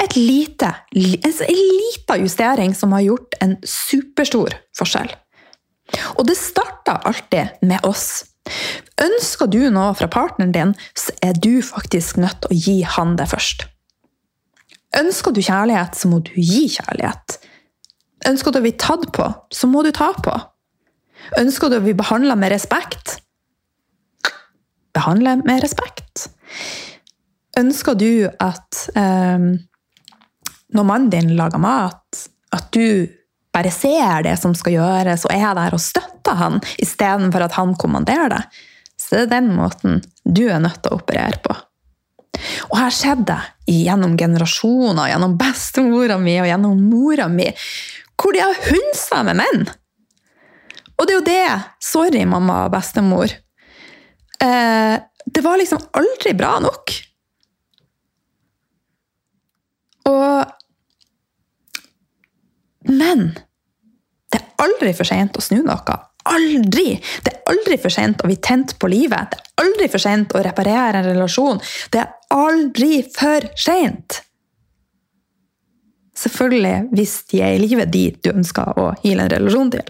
Et 0.04 0.16
lite, 0.16 0.70
en 0.92 1.34
liten 1.50 2.24
justering 2.26 2.76
som 2.76 2.94
har 2.96 3.06
gjort 3.06 3.38
en 3.42 3.56
superstor 3.64 4.56
forskjell. 4.78 5.12
Og 6.18 6.26
det 6.28 6.38
starter 6.40 7.04
alltid 7.08 7.62
med 7.66 7.86
oss. 7.88 8.26
Ønsker 9.02 9.50
du 9.50 9.60
noe 9.74 9.94
fra 9.98 10.10
partneren 10.12 10.54
din, 10.56 10.74
så 10.98 11.14
er 11.26 11.38
du 11.42 11.62
faktisk 11.66 12.20
nødt 12.22 12.44
til 12.44 12.54
å 12.54 12.60
gi 12.60 12.78
han 12.96 13.16
det 13.20 13.30
først. 13.32 13.68
Ønsker 14.96 15.36
du 15.36 15.42
kjærlighet, 15.44 15.98
så 15.98 16.10
må 16.12 16.22
du 16.24 16.32
gi 16.40 16.68
kjærlighet. 16.78 17.40
Ønsker 18.30 18.54
du 18.54 18.62
å 18.62 18.66
bli 18.66 18.76
tatt 18.80 19.10
på, 19.16 19.28
så 19.52 19.68
må 19.70 19.84
du 19.86 19.92
ta 19.96 20.14
på. 20.16 20.34
Ønsker 21.40 21.72
du 21.72 21.80
å 21.80 21.84
bli 21.84 21.96
behandla 21.98 22.38
med 22.40 22.54
respekt? 22.54 23.18
Behandle 24.96 25.40
med 25.44 25.64
respekt. 25.66 26.30
Ønsker 27.60 27.96
du 27.96 28.28
at 28.28 28.82
eh, 29.00 29.46
når 30.76 30.88
mannen 30.88 31.12
din 31.14 31.36
lager 31.38 31.62
mat, 31.62 32.26
at 32.56 32.72
du 32.76 33.08
bare 33.56 33.72
ser 33.72 34.26
det 34.26 34.36
som 34.42 34.56
skal 34.58 34.76
gjøres, 34.76 35.24
og 35.28 35.36
er 35.36 35.54
der 35.56 35.76
og 35.76 35.84
støtter 35.84 36.36
han, 36.40 36.60
istedenfor 36.82 37.46
at 37.46 37.56
han 37.56 37.76
kommanderer 37.80 38.34
det, 38.34 38.42
så 39.00 39.16
det 39.16 39.24
er 39.26 39.32
den 39.38 39.54
måten 39.56 40.02
du 40.26 40.48
er 40.50 40.60
nødt 40.64 40.82
til 40.84 40.92
å 40.92 41.00
operere 41.00 41.40
på. 41.44 41.56
Og 42.72 42.76
her 42.80 42.92
skjedde 42.92 43.38
det 43.38 43.76
gjennom 43.86 44.18
generasjoner, 44.20 45.08
gjennom 45.12 45.38
bestemora 45.40 46.18
mi 46.20 46.36
og 46.42 46.50
gjennom 46.50 46.84
mora 46.90 47.30
mi, 47.32 47.48
hvor 48.20 48.36
de 48.36 48.44
har 48.44 48.62
hundsa 48.68 49.22
med 49.28 49.40
menn. 49.40 49.66
Og 50.96 51.08
det 51.08 51.14
er 51.14 51.18
jo 51.18 51.26
det. 51.28 51.56
Sorry, 51.84 52.24
mamma 52.28 52.66
og 52.66 52.74
bestemor. 52.76 53.32
Eh, 54.44 54.96
det 55.26 55.44
var 55.44 55.60
liksom 55.60 55.82
aldri 56.00 56.36
bra 56.38 56.58
nok. 56.64 56.94
Og 60.10 60.52
Men 62.86 63.32
det 64.32 64.42
er 64.42 64.66
aldri 64.66 64.92
for 64.94 65.08
seint 65.08 65.38
å 65.38 65.44
snu 65.44 65.64
noe. 65.66 65.96
Aldri! 66.26 66.96
Det 67.24 67.32
er 67.32 67.52
aldri 67.54 67.78
for 67.82 67.94
sent 67.94 68.24
å 68.24 68.30
bli 68.30 68.38
tent 68.42 68.76
på 68.82 68.90
livet. 68.90 69.32
Det 69.32 69.38
er 69.40 69.66
aldri 69.66 69.90
for 69.94 70.02
sent 70.02 70.34
å 70.36 70.42
reparere 70.46 71.02
en 71.02 71.10
relasjon. 71.12 71.62
Det 71.94 72.02
er 72.02 72.14
aldri 72.34 73.04
for 73.14 73.46
seint! 73.62 74.22
Selvfølgelig 76.16 76.96
hvis 76.96 77.14
de 77.32 77.42
er 77.44 77.58
i 77.58 77.60
livet 77.62 77.92
de 77.92 78.06
du 78.24 78.32
ønsker 78.32 78.78
å 78.80 78.88
heale 79.02 79.26
en 79.26 79.34
relasjon 79.34 79.72
til. 79.74 79.90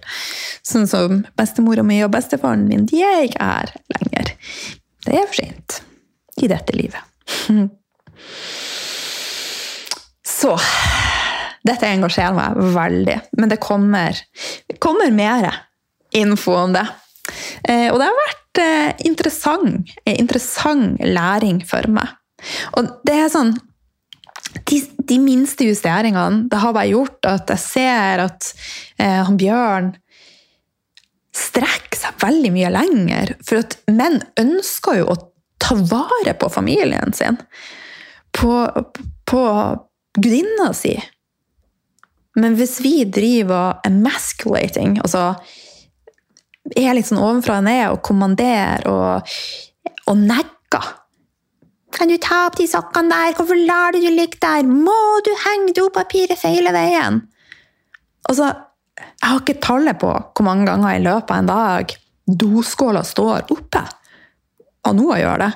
Sånn 0.66 0.88
som 0.90 1.22
bestemora 1.38 1.86
mi 1.86 2.00
og 2.04 2.14
bestefaren 2.16 2.66
min, 2.70 2.88
de 2.90 3.04
er 3.06 3.28
ikke 3.28 3.50
her 3.52 3.74
lenger. 3.94 4.34
Det 5.06 5.14
er 5.14 5.28
for 5.30 5.38
sent 5.38 5.82
i 6.42 6.50
dette 6.52 6.76
livet. 6.76 7.02
Så 10.36 10.56
dette 11.66 11.90
engasjerer 11.90 12.36
meg 12.36 12.60
veldig, 12.76 13.20
men 13.40 13.52
det 13.52 13.62
kommer, 13.64 14.18
det 14.70 14.78
kommer 14.84 15.14
mer 15.16 15.48
info 16.16 16.54
om 16.60 16.76
det. 16.76 16.86
Eh, 17.66 17.88
og 17.90 17.98
det 18.00 18.10
har 18.10 18.20
vært 18.20 18.62
eh, 18.62 19.06
interessant, 19.10 19.96
interessant 20.06 21.02
læring 21.02 21.64
for 21.66 21.88
meg. 21.92 22.14
Og 22.78 22.92
det 23.08 23.16
er 23.18 23.32
sånn 23.34 23.56
de, 24.70 24.80
de, 25.10 25.18
minste 25.20 25.66
justeringene 25.68 26.46
det 26.52 26.60
har 26.62 26.76
bare 26.76 26.92
gjort 26.92 27.28
at 27.28 27.50
jeg 27.52 27.64
ser 27.64 28.22
at 28.24 28.52
eh, 29.02 29.32
Bjørn 29.40 29.90
strekker 31.36 32.00
seg 32.00 32.22
veldig 32.22 32.52
mye 32.56 32.72
lenger. 32.72 33.34
For 33.44 33.64
at 33.64 33.80
menn 33.92 34.22
ønsker 34.40 35.02
jo 35.02 35.10
å 35.12 35.18
ta 35.60 35.76
vare 35.76 36.36
på 36.40 36.52
familien 36.54 37.12
sin. 37.18 37.40
På, 38.36 38.68
på 39.28 39.42
gudinna 40.16 40.72
si. 40.76 40.96
Men 42.36 42.58
hvis 42.60 42.80
vi 42.84 43.06
driver 43.08 43.80
emasculating, 43.88 45.00
altså 45.04 45.34
er 46.76 46.96
litt 46.98 47.08
sånn 47.08 47.22
ovenfra 47.22 47.60
og 47.62 47.68
ned 47.68 47.84
og 47.94 48.02
kommanderer 48.04 48.88
og, 48.90 49.36
og 50.10 50.18
negger 50.18 50.94
kan 51.96 52.12
du 52.12 52.18
ta 52.20 52.46
opp 52.50 52.58
de 52.60 52.68
sokkene 52.68 53.08
der? 53.08 53.36
Hvorfor 53.38 53.60
lar 53.68 53.96
du 53.96 54.02
de 54.04 54.12
ligge 54.12 54.40
der? 54.44 54.66
Må 54.68 55.22
du 55.24 55.32
henge 55.46 55.76
dopapiret 55.78 56.36
feil 56.36 56.68
veien? 56.76 57.22
Altså, 58.28 58.50
jeg 59.00 59.30
har 59.30 59.40
ikke 59.40 59.62
tallet 59.64 60.00
på 60.02 60.10
hvor 60.12 60.48
mange 60.48 60.68
ganger 60.68 60.98
i 60.98 61.04
løpet 61.06 61.32
av 61.32 61.44
en 61.44 61.52
dag 61.52 61.94
doskåla 62.44 63.04
står 63.06 63.54
oppe. 63.54 63.84
Og 64.90 64.98
nå 64.98 65.08
gjør 65.22 65.46
det. 65.46 65.52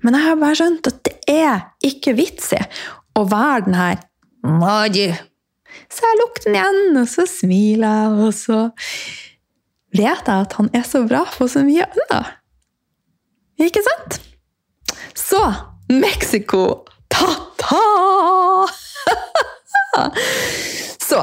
Men 0.00 0.16
jeg 0.16 0.24
har 0.24 0.40
bare 0.40 0.58
skjønt 0.62 0.88
at 0.88 1.02
det 1.04 1.16
er 1.34 1.66
ikke 1.84 2.16
vits 2.16 2.54
i 2.56 2.62
å 3.18 3.26
være 3.28 3.64
den 3.66 3.78
her? 3.78 4.04
Så 5.92 6.04
jeg 6.04 6.18
lukker 6.20 6.46
den 6.46 6.58
igjen, 6.58 7.00
og 7.00 7.08
så 7.10 7.26
smiler 7.28 7.88
jeg, 7.88 8.12
og 8.26 8.34
så 8.36 8.60
vet 9.96 10.28
jeg 10.28 10.46
at 10.46 10.56
han 10.58 10.70
er 10.76 10.84
så 10.86 11.02
bra 11.08 11.24
på 11.32 11.48
så 11.50 11.64
mye 11.66 11.86
annet. 11.88 12.36
Ikke 13.68 13.82
sant? 13.84 14.20
Så 15.18 15.40
Mexico! 15.90 16.84
Ta-ta! 17.10 17.82
så 21.08 21.22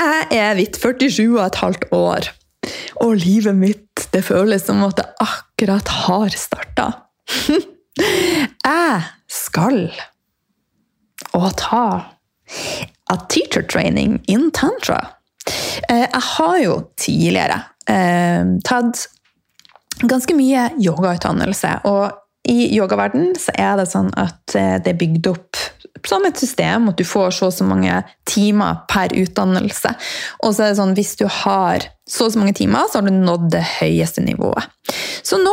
jeg 0.00 0.28
er 0.32 0.54
hvitt 0.56 0.78
47 0.80 1.24
og 1.26 1.42
et 1.44 1.58
halvt 1.60 1.88
år, 1.92 2.30
og 3.04 3.18
livet 3.20 3.58
mitt 3.58 4.06
det 4.14 4.22
føles 4.24 4.64
som 4.64 4.80
at 4.86 4.96
det 5.00 5.08
akkurat 5.20 5.90
har 6.06 6.36
starta. 6.38 6.86
jeg 8.70 9.02
skal 9.30 9.82
å 11.36 11.50
ta 11.56 11.84
a 13.10 13.16
teacher 13.28 13.62
training 13.62 14.20
in 14.30 14.50
tantra. 14.54 15.00
Eh, 15.88 16.06
jeg 16.06 16.24
har 16.36 16.58
jo 16.62 16.76
tidligere 17.00 17.60
eh, 17.90 18.56
tatt 18.66 19.06
ganske 20.00 20.34
mye 20.36 20.70
yogautdannelse. 20.80 21.80
Og 21.90 22.50
i 22.50 22.70
yogaverden 22.76 23.34
så 23.38 23.54
er 23.58 23.76
det 23.80 23.90
sånn 23.90 24.10
at 24.18 24.56
eh, 24.58 24.78
det 24.82 24.94
er 24.94 25.00
bygd 25.00 25.30
opp 25.32 25.60
som 26.06 26.24
et 26.24 26.38
system, 26.40 26.88
at 26.88 26.96
du 26.96 27.04
får 27.04 27.34
så 27.36 27.50
og 27.50 27.54
så 27.54 27.66
mange 27.68 27.98
timer 28.28 28.84
per 28.88 29.12
utdannelse. 29.16 29.92
Og 30.46 30.54
så 30.54 30.64
er 30.64 30.72
det 30.72 30.80
sånn 30.80 30.96
hvis 30.96 31.12
du 31.20 31.26
har 31.42 31.84
så 32.08 32.26
og 32.26 32.34
så 32.34 32.40
mange 32.40 32.56
timer, 32.56 32.88
så 32.88 33.00
har 33.00 33.06
du 33.06 33.14
nådd 33.14 33.50
det 33.52 33.62
høyeste 33.76 34.24
nivået. 34.24 34.70
Så 35.22 35.38
nå, 35.42 35.52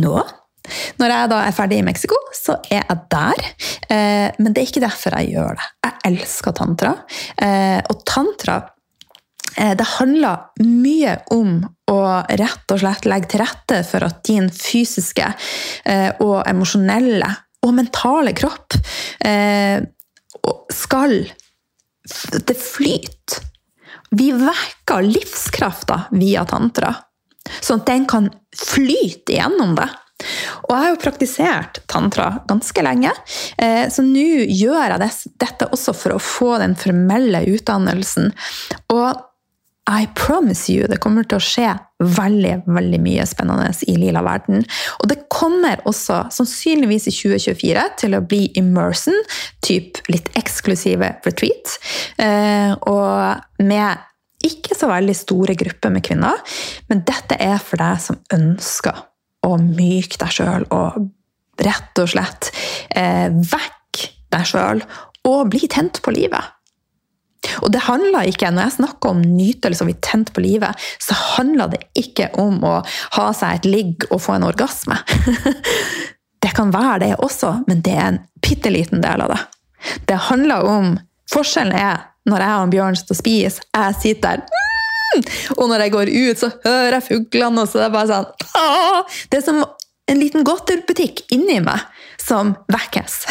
nå 0.00 0.16
når 1.00 1.14
jeg 1.14 1.32
da 1.32 1.42
er 1.46 1.56
ferdig 1.56 1.80
i 1.80 1.86
Mexico, 1.86 2.18
så 2.34 2.58
er 2.70 2.82
jeg 2.82 3.02
der. 3.12 3.44
Eh, 3.88 4.28
men 4.38 4.52
det 4.52 4.62
er 4.62 4.70
ikke 4.70 4.86
derfor 4.86 5.18
jeg 5.20 5.36
gjør 5.36 5.60
det. 5.60 5.68
Jeg 5.86 6.00
elsker 6.12 6.56
tantra. 6.56 6.96
Eh, 7.42 7.80
og 7.90 8.02
tantra 8.08 8.62
Eh, 9.56 9.76
det 9.76 9.86
handler 9.96 10.50
mye 10.60 11.16
om 11.32 11.58
å 11.88 11.98
rett 12.40 12.72
og 12.74 12.80
slett 12.82 13.08
legge 13.08 13.30
til 13.32 13.42
rette 13.42 13.80
for 13.88 14.04
at 14.04 14.20
din 14.26 14.50
fysiske 14.52 15.28
og 16.24 16.38
emosjonelle 16.42 17.28
og 17.64 17.74
mentale 17.76 18.34
kropp 18.36 18.76
skal 20.74 21.14
Det 22.46 22.54
flyter. 22.58 23.38
Vi 24.14 24.28
vekker 24.30 25.02
livskrafta 25.02 25.96
via 26.14 26.44
tantra, 26.46 26.92
sånn 27.58 27.80
at 27.80 27.88
den 27.88 28.04
kan 28.06 28.28
flyte 28.54 29.34
gjennom 29.34 29.74
det. 29.78 29.88
Og 30.66 30.72
jeg 30.72 30.82
har 30.82 30.90
jo 30.90 31.00
praktisert 31.02 31.80
tantra 31.92 32.30
ganske 32.48 32.82
lenge, 32.82 33.12
så 33.92 34.02
nå 34.02 34.24
gjør 34.48 34.94
jeg 34.96 35.10
dette 35.38 35.68
også 35.76 35.92
for 35.94 36.16
å 36.16 36.22
få 36.22 36.48
den 36.62 36.74
formelle 36.80 37.44
utdannelsen. 37.52 38.32
Og 38.96 39.20
i 39.86 40.08
promise 40.14 40.72
you, 40.72 40.86
det 40.90 40.98
kommer 40.98 41.26
til 41.28 41.38
å 41.38 41.44
skje 41.46 41.68
veldig 42.02 42.56
veldig 42.66 42.98
mye 43.04 43.26
spennende 43.28 43.68
i 43.86 43.94
lila 44.00 44.22
verden. 44.26 44.64
Og 44.98 45.08
det 45.12 45.20
kommer 45.32 45.80
også 45.86 46.24
sannsynligvis 46.34 47.06
i 47.06 47.14
2024 47.14 47.86
til 48.02 48.16
å 48.18 48.24
bli 48.26 48.48
immersion, 48.58 49.16
typ 49.62 50.02
litt 50.10 50.32
eksklusive 50.38 51.12
retreat. 51.26 51.76
Eh, 52.18 52.74
og 52.90 53.62
med 53.62 54.02
ikke 54.46 54.76
så 54.76 54.90
veldig 54.90 55.14
store 55.16 55.54
grupper 55.58 55.94
med 55.94 56.04
kvinner, 56.06 56.42
men 56.90 57.06
dette 57.06 57.38
er 57.38 57.62
for 57.62 57.80
deg 57.80 58.02
som 58.02 58.18
ønsker 58.34 59.06
å 59.46 59.56
myke 59.60 60.18
deg 60.20 60.34
sjøl 60.34 60.66
og 60.74 60.98
rett 61.62 62.02
og 62.02 62.10
slett 62.12 62.50
eh, 62.90 63.30
vekk 63.30 64.04
deg 64.34 64.48
sjøl 64.50 64.82
og 65.26 65.50
bli 65.54 65.68
tent 65.72 66.02
på 66.04 66.14
livet. 66.14 66.52
Og 67.62 67.70
det 67.72 67.84
handler 67.86 68.26
ikke, 68.26 68.50
Når 68.50 68.62
jeg 68.62 68.76
snakker 68.78 69.12
om 69.12 69.22
nytelse 69.22 69.84
og 69.84 69.90
bli 69.90 69.96
tent 70.02 70.32
på 70.34 70.42
livet, 70.42 70.74
så 70.98 71.14
handler 71.36 71.70
det 71.72 71.82
ikke 71.94 72.30
om 72.42 72.58
å 72.64 72.74
ha 73.16 73.26
seg 73.36 73.60
et 73.60 73.68
ligg 73.70 74.06
og 74.10 74.20
få 74.24 74.36
en 74.36 74.48
orgasme. 74.48 74.98
Det 76.46 76.52
kan 76.54 76.70
være 76.70 76.98
det 77.02 77.14
også, 77.24 77.64
men 77.66 77.80
det 77.82 77.94
er 77.96 78.04
en 78.06 78.18
bitte 78.44 78.70
liten 78.70 79.00
del 79.02 79.24
av 79.24 79.32
det. 79.32 79.38
Det 80.06 80.18
handler 80.28 80.68
om 80.68 80.92
Forskjellen 81.32 81.74
er 81.74 82.04
når 82.30 82.44
jeg 82.44 82.60
og 82.60 82.70
Bjørn 82.76 82.98
sitter 83.00 83.16
og 83.16 83.18
spiser, 83.18 83.66
jeg 83.74 83.98
sitter 84.04 84.44
der! 84.44 84.65
Og 85.58 85.66
når 85.70 85.86
jeg 85.86 85.94
går 85.96 86.12
ut, 86.12 86.40
så 86.40 86.52
hører 86.64 86.98
jeg 86.98 87.06
fuglene, 87.10 87.64
og 87.64 87.70
så 87.70 87.82
er 87.82 87.88
det 87.88 87.96
bare 87.96 88.10
sånn 88.12 88.28
Åh! 88.62 89.18
Det 89.30 89.40
er 89.40 89.46
som 89.46 89.62
en 90.06 90.20
liten 90.20 90.46
godterbutikk 90.46 91.24
inni 91.34 91.58
meg 91.64 91.82
som 92.22 92.54
vekkes. 92.70 93.24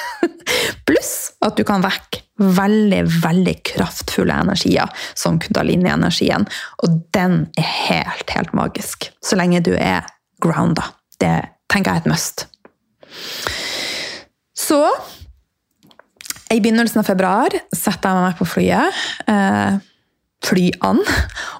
Pluss 0.88 1.12
at 1.44 1.58
du 1.58 1.64
kan 1.68 1.84
vekke 1.84 2.22
veldig, 2.36 3.02
veldig 3.24 3.54
kraftfulle 3.64 4.34
energier, 4.44 4.90
som 5.16 5.38
kundalini-energien. 5.40 6.46
Og 6.84 6.98
den 7.16 7.46
er 7.56 7.68
helt, 7.88 8.32
helt 8.32 8.52
magisk. 8.56 9.10
Så 9.24 9.38
lenge 9.40 9.62
du 9.64 9.72
er 9.76 10.08
grounda. 10.42 10.90
Det 11.20 11.34
tenker 11.72 11.92
jeg 11.92 12.02
er 12.02 12.04
et 12.04 12.10
must. 12.12 12.46
Så 14.56 14.80
i 16.52 16.60
begynnelsen 16.60 17.00
av 17.02 17.08
februar 17.08 17.54
setter 17.74 18.12
jeg 18.12 18.26
meg 18.26 18.38
på 18.38 18.48
flyet. 18.48 19.04
Eh, 19.32 19.78
fly 20.46 20.68
an 20.86 21.00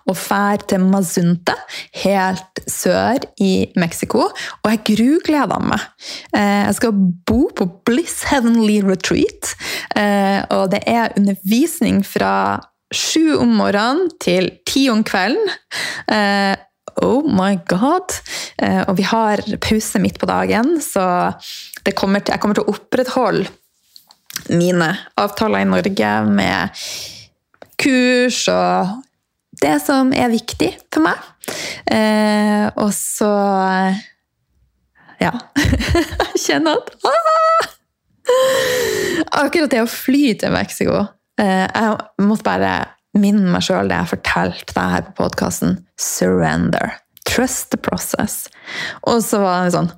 og 0.07 0.15
fær 0.19 0.63
til 0.71 0.85
Mazunte, 0.87 1.55
helt 2.03 2.63
sør 2.71 3.25
i 3.43 3.67
Mexico. 3.79 4.29
Og 4.63 4.71
jeg 4.71 4.85
grugleder 4.93 5.65
meg. 5.65 5.83
Eh, 6.37 6.67
jeg 6.69 6.79
skal 6.79 6.95
bo 7.27 7.47
på 7.57 7.69
Bliss 7.89 8.25
Heavenly 8.31 8.79
Retreat. 8.87 9.55
Eh, 9.97 10.41
og 10.55 10.71
det 10.75 10.85
er 10.87 11.15
undervisning 11.19 12.03
fra 12.07 12.61
sju 12.95 13.37
om 13.41 13.57
morgenen 13.59 14.13
til 14.23 14.53
ti 14.69 14.87
om 14.93 15.03
kvelden. 15.07 15.51
Eh, 16.13 16.55
oh 17.03 17.27
my 17.27 17.59
god! 17.69 18.15
Og 18.89 18.95
vi 18.97 19.05
har 19.05 19.43
pause 19.61 20.01
midt 20.01 20.17
på 20.23 20.29
dagen, 20.31 20.79
så 20.81 21.35
kommer 21.99 22.23
til, 22.25 22.33
jeg 22.33 22.41
kommer 22.41 22.57
til 22.57 22.65
å 22.65 22.73
opprettholde 22.73 23.51
mine 24.57 24.89
avtaler 25.21 25.65
i 25.65 25.69
Norge 25.69 26.13
med 26.31 26.81
kurs 27.81 28.45
og 28.53 29.03
det 29.63 29.79
som 29.85 30.13
er 30.17 30.33
viktig 30.33 30.73
for 30.93 31.07
meg. 31.07 31.31
Eh, 31.93 32.67
og 32.77 32.93
så 32.97 33.33
Ja. 35.23 35.33
Jeg 36.37 36.43
kjenner 36.43 36.77
at 36.77 36.91
ah! 37.09 37.71
Akkurat 39.41 39.71
det 39.71 39.81
å 39.85 39.89
fly 39.89 40.35
til 40.41 40.51
Mexico 40.51 40.97
eh, 41.39 41.63
Jeg 41.71 42.25
måtte 42.27 42.45
bare 42.45 42.73
minne 43.17 43.49
meg 43.49 43.65
sjøl 43.65 43.89
det 43.89 43.97
jeg 43.97 44.11
fortalte 44.11 44.75
deg 44.77 44.91
her 44.93 45.05
på 45.07 45.15
podkasten. 45.23 45.79
Surrender. 45.97 46.99
Trust 47.25 47.71
the 47.73 47.81
process. 47.81 48.51
Og 49.09 49.23
så 49.25 49.41
var 49.41 49.65
det 49.65 49.77
sånn 49.77 49.89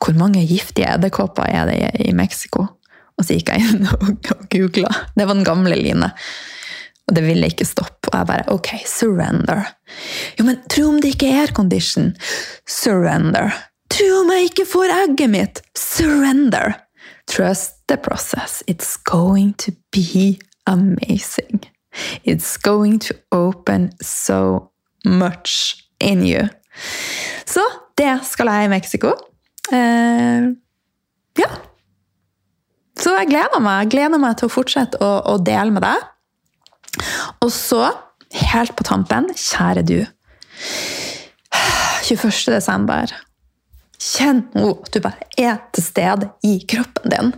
Hvor 0.00 0.18
mange 0.18 0.44
giftige 0.44 0.90
edderkopper 0.92 1.48
er 1.48 1.70
det 1.70 1.78
i 2.04 2.12
Mexico? 2.16 2.66
Og 3.16 3.24
så 3.24 3.36
gikk 3.36 3.52
jeg 3.52 3.64
inn 3.64 3.88
og 3.88 4.28
googla. 4.52 4.92
Det 5.16 5.24
var 5.24 5.36
den 5.36 5.46
gamle 5.46 5.76
Line. 5.76 6.12
Og 7.10 7.16
det 7.16 7.24
ville 7.26 7.48
ikke 7.50 7.66
stoppe. 7.66 8.12
Og 8.12 8.14
jeg 8.14 8.28
bare 8.28 8.52
OK, 8.54 8.70
surrender. 8.86 9.64
Jo, 10.38 10.46
men 10.46 10.60
tro 10.70 10.86
om 10.92 11.00
det 11.02 11.16
ikke 11.16 11.32
er 11.32 11.42
aircondition. 11.48 12.12
Surrender. 12.70 13.50
Tro 13.90 14.06
om 14.20 14.30
jeg 14.30 14.52
ikke 14.52 14.68
får 14.70 14.94
egget 14.94 15.32
mitt. 15.32 15.62
Surrender. 15.74 16.76
Trust 17.26 17.80
the 17.90 17.98
process. 17.98 18.62
It's 18.70 18.96
going 19.04 19.56
to 19.58 19.72
be 19.90 20.38
amazing. 20.66 21.66
It's 22.24 22.56
going 22.56 23.00
to 23.00 23.14
open 23.32 23.90
so 24.00 24.70
much 25.04 25.74
in 25.98 26.22
you. 26.26 26.46
Så 27.44 27.60
det 27.98 28.20
skal 28.24 28.46
jeg 28.46 28.64
i 28.64 28.68
Mexico. 28.68 29.16
Uh, 29.72 30.54
ja. 31.38 31.50
Så 33.00 33.16
jeg 33.18 33.32
gleder 33.32 33.58
meg. 33.58 33.84
Jeg 33.84 33.90
gleder 33.96 34.22
meg 34.22 34.38
til 34.38 34.46
å 34.46 34.54
fortsette 34.54 35.02
å, 35.02 35.10
å 35.34 35.36
dele 35.42 35.74
med 35.74 35.82
deg. 35.82 36.06
Og 37.40 37.50
så, 37.54 37.90
helt 38.50 38.76
på 38.78 38.86
tampen, 38.86 39.30
kjære 39.36 39.84
du 39.86 39.98
21. 42.10 42.54
desember. 42.54 43.12
Kjenn 44.00 44.46
nå 44.56 44.70
at 44.72 44.94
du 44.94 45.02
bare 45.04 45.26
er 45.38 45.58
til 45.76 45.84
stede 45.84 46.30
i 46.46 46.54
kroppen 46.68 47.12
din. 47.12 47.32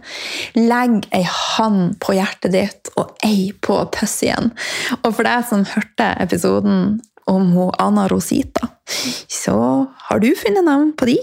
Legg 0.55 1.09
ei 1.15 1.25
hand 1.27 1.97
på 2.03 2.15
hjertet 2.15 2.55
ditt 2.55 2.93
og 2.95 3.17
ei 3.27 3.51
på 3.67 3.81
pussyen. 3.95 4.53
Og 5.03 5.09
for 5.11 5.27
deg 5.27 5.43
som 5.49 5.67
hørte 5.67 6.13
episoden 6.23 7.01
om 7.31 7.51
hun 7.55 7.75
Anna 7.83 8.07
Rosita, 8.11 8.71
så 9.31 9.57
har 10.07 10.23
du 10.23 10.31
funnet 10.39 10.67
navn 10.67 10.95
på 10.95 11.11
de. 11.11 11.19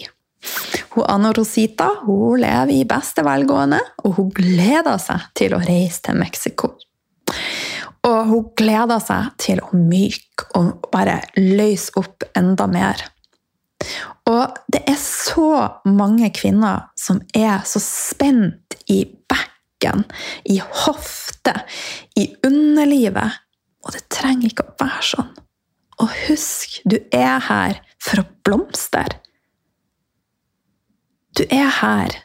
Hun 0.95 1.07
Anna 1.07 1.31
Rosita 1.35 1.89
hun 2.03 2.39
lever 2.43 2.75
i 2.75 2.85
beste 2.87 3.23
velgående, 3.23 3.79
og 4.03 4.19
hun 4.19 4.29
gleder 4.35 4.99
seg 5.01 5.31
til 5.39 5.55
å 5.55 5.63
reise 5.63 6.03
til 6.03 6.19
Mexico. 6.19 6.75
Og 8.07 8.19
hun 8.29 8.49
gleder 8.57 9.01
seg 9.03 9.31
til 9.41 9.59
å 9.63 9.75
myke 9.75 10.47
og 10.57 10.87
bare 10.93 11.19
løse 11.35 11.91
opp 11.99 12.23
enda 12.37 12.67
mer. 12.71 13.01
Og 14.29 14.59
det 14.71 14.83
er 14.87 14.99
så 15.01 15.51
mange 15.87 16.29
kvinner 16.35 16.89
som 16.99 17.21
er 17.35 17.63
så 17.67 17.81
spent 17.83 18.77
i 18.91 19.01
bekken, 19.03 20.05
i 20.45 20.59
hofte, 20.59 21.55
i 22.19 22.29
underlivet. 22.45 23.39
Og 23.83 23.95
det 23.95 24.05
trenger 24.11 24.51
ikke 24.51 24.67
å 24.67 24.77
være 24.79 25.05
sånn. 25.11 25.31
Og 25.99 26.15
husk, 26.27 26.79
du 26.87 26.99
er 27.15 27.41
her 27.49 27.81
for 27.99 28.21
å 28.21 28.29
blomstre. 28.47 29.07
Du 31.35 31.43
er 31.49 31.67
her 31.81 32.15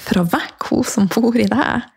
for 0.00 0.20
å 0.20 0.28
vekke 0.28 0.72
hun 0.72 0.86
som 0.88 1.08
bor 1.12 1.36
i 1.38 1.48
deg 1.48 1.88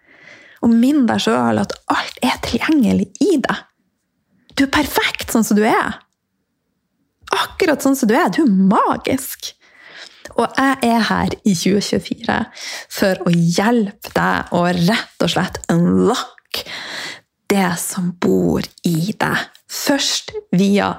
og 0.64 0.74
minn 0.74 1.06
deg 1.10 1.22
sjøl 1.24 1.62
at 1.62 1.76
alt 1.94 2.20
er 2.26 2.38
tilgjengelig 2.46 3.10
i 3.24 3.38
deg. 3.44 3.64
Du 4.58 4.66
er 4.66 4.74
perfekt 4.74 5.34
sånn 5.34 5.46
som 5.46 5.60
du 5.60 5.64
er. 5.68 6.00
Akkurat 7.36 7.84
sånn 7.84 7.98
som 8.00 8.10
du 8.10 8.16
er. 8.18 8.32
Du 8.34 8.42
er 8.44 8.50
magisk. 8.50 9.52
Og 10.38 10.54
jeg 10.58 10.78
er 10.86 11.04
her 11.08 11.34
i 11.48 11.54
2024 11.58 12.38
for 12.94 13.22
å 13.26 13.34
hjelpe 13.34 14.14
deg 14.16 14.54
å 14.54 14.64
rett 14.70 15.26
og 15.26 15.34
slett 15.34 15.62
unlock 15.74 16.64
det 17.50 17.70
som 17.82 18.12
bor 18.22 18.66
i 18.86 19.14
deg. 19.18 19.46
Først 19.68 20.34
via 20.56 20.92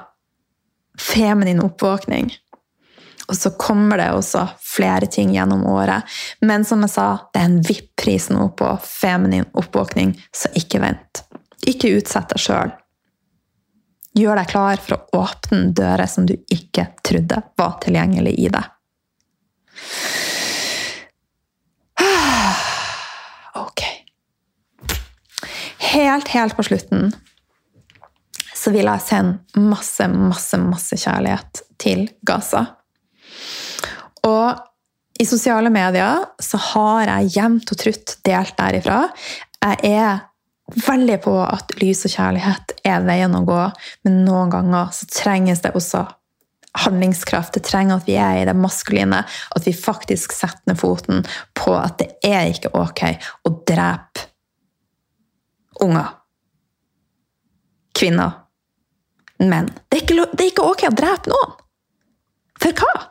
feminin 0.99 1.61
oppvåkning. 1.63 2.31
Og 3.29 3.37
så 3.37 3.51
kommer 3.61 3.97
det 4.01 4.09
også 4.11 4.47
flere 4.65 5.05
ting 5.05 5.33
gjennom 5.35 5.65
året. 5.69 6.03
Men 6.41 6.65
som 6.65 6.81
jeg 6.81 6.93
sa, 6.95 7.07
det 7.33 7.41
er 7.41 7.49
en 7.49 7.59
VIP-pris 7.61 8.29
nå 8.33 8.47
på 8.57 8.71
feminin 8.81 9.45
oppvåkning, 9.53 10.15
så 10.33 10.49
ikke 10.57 10.81
vent. 10.81 11.23
Ikke 11.69 11.91
utsett 11.99 12.31
deg 12.33 12.41
sjøl. 12.41 12.73
Gjør 14.17 14.41
deg 14.41 14.49
klar 14.49 14.81
for 14.81 14.97
å 14.97 15.21
åpne 15.21 15.69
dører 15.77 16.09
som 16.09 16.25
du 16.25 16.33
ikke 16.49 16.87
trodde 17.05 17.43
var 17.59 17.77
tilgjengelig 17.85 18.35
i 18.47 18.49
deg. 18.57 18.75
Ok. 23.59 23.81
Helt, 25.89 26.29
helt 26.31 26.55
på 26.55 26.63
slutten 26.63 27.09
så 28.59 28.71
vil 28.75 28.89
jeg 28.89 29.03
sende 29.03 29.63
masse, 29.69 30.05
masse, 30.11 30.59
masse 30.61 30.97
kjærlighet 30.99 31.63
til 31.81 32.05
Gaza. 32.27 32.65
Og 34.27 35.19
i 35.19 35.27
sosiale 35.27 35.71
medier 35.73 36.23
så 36.39 36.59
har 36.71 37.09
jeg 37.09 37.33
jevnt 37.35 37.71
og 37.73 37.81
trutt 37.81 38.15
delt 38.27 38.55
derifra. 38.59 39.01
Jeg 39.59 39.95
er 39.99 40.21
veldig 40.85 41.17
på 41.25 41.33
at 41.43 41.73
lys 41.81 42.05
og 42.07 42.13
kjærlighet 42.13 42.75
er 42.87 43.03
veien 43.07 43.35
å 43.35 43.43
gå, 43.47 43.59
men 44.05 44.23
noen 44.27 44.53
ganger 44.53 44.93
så 44.95 45.09
trenges 45.11 45.63
det 45.65 45.73
også 45.75 46.05
handlingskraft. 46.85 47.57
Det 47.57 47.65
trenger 47.67 47.99
at 47.99 48.07
vi 48.07 48.15
er 48.21 48.39
i 48.39 48.47
det 48.47 48.55
maskuline, 48.55 49.23
at 49.25 49.67
vi 49.67 49.73
faktisk 49.75 50.35
setter 50.35 50.71
ned 50.71 50.79
foten 50.79 51.25
på 51.57 51.73
at 51.75 51.99
det 52.01 52.11
er 52.25 52.51
ikke 52.53 52.71
ok 52.77 53.03
å 53.49 53.53
drepe 53.67 54.27
unger. 55.83 56.15
Kvinner. 57.95 58.45
Menn. 59.39 59.69
Det 59.91 60.03
det 60.07 60.43
er 60.43 60.51
ikke 60.51 60.67
ok 60.67 60.85
å 60.89 60.95
drepe 60.95 61.31
noen. 61.31 61.55
For 62.59 62.75
hva? 62.75 63.09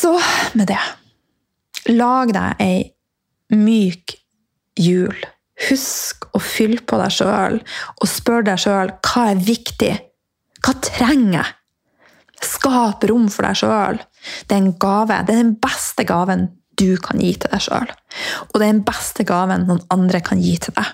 Så 0.00 0.14
med 0.52 0.70
det 0.70 0.80
Lag 1.90 2.32
deg 2.32 2.60
ei 2.62 2.80
myk 3.56 4.14
jul. 4.78 5.16
Husk 5.68 6.28
å 6.36 6.40
fylle 6.40 6.84
på 6.86 6.98
deg 7.00 7.12
sjøl 7.14 7.56
og 7.60 8.06
spør 8.08 8.44
deg 8.46 8.60
sjøl 8.62 8.92
hva 9.08 9.24
er 9.32 9.40
viktig. 9.44 9.94
Hva 10.60 10.74
trenger 10.84 11.40
jeg? 11.40 11.56
Skap 12.46 13.04
rom 13.08 13.26
for 13.32 13.48
deg 13.48 13.58
sjøl. 13.60 13.98
Det 14.46 14.56
er 14.56 14.62
en 14.62 14.72
gave. 14.80 15.18
Det 15.26 15.34
er 15.34 15.42
den 15.42 15.56
beste 15.60 16.06
gaven 16.08 16.46
du 16.80 16.94
kan 17.02 17.20
gi 17.20 17.34
til 17.40 17.52
deg 17.52 17.64
sjøl. 17.66 17.92
Og 18.46 18.56
det 18.56 18.64
er 18.64 18.72
den 18.72 18.86
beste 18.86 19.26
gaven 19.28 19.66
noen 19.68 19.82
andre 19.92 20.22
kan 20.24 20.40
gi 20.40 20.54
til 20.62 20.76
deg. 20.76 20.88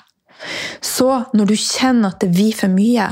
Så 0.83 1.11
når 1.37 1.53
du 1.53 1.57
kjenner 1.59 2.15
at 2.15 2.23
det 2.23 2.33
blir 2.35 2.57
for 2.57 2.73
mye, 2.73 3.11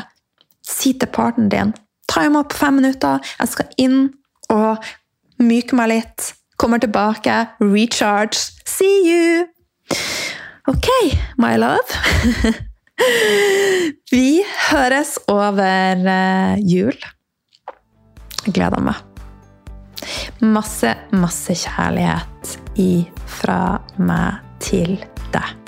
si 0.65 0.95
til 0.99 1.11
partneren 1.13 1.53
din 1.53 1.81
Ta 2.11 2.21
imot 2.27 2.51
på 2.53 2.59
fem 2.61 2.77
minutter. 2.79 3.23
Jeg 3.41 3.49
skal 3.49 3.71
inn 3.81 4.01
og 4.53 4.85
myke 5.43 5.76
meg 5.78 5.91
litt, 5.91 6.35
kommer 6.61 6.78
tilbake, 6.82 7.35
recharge. 7.61 8.39
See 8.66 9.03
you! 9.09 9.47
Ok, 10.70 10.89
my 11.39 11.57
love. 11.61 11.89
Vi 14.14 14.45
høres 14.70 15.16
over 15.28 16.05
uh, 16.07 16.55
jul. 16.62 16.97
Jeg 18.45 18.55
gleder 18.55 18.80
meg. 18.85 19.03
masse, 20.45 20.91
masse 21.16 21.57
kjærlighet 21.57 22.57
ifra 22.80 23.80
meg 23.99 24.41
til 24.61 24.97
deg. 25.32 25.64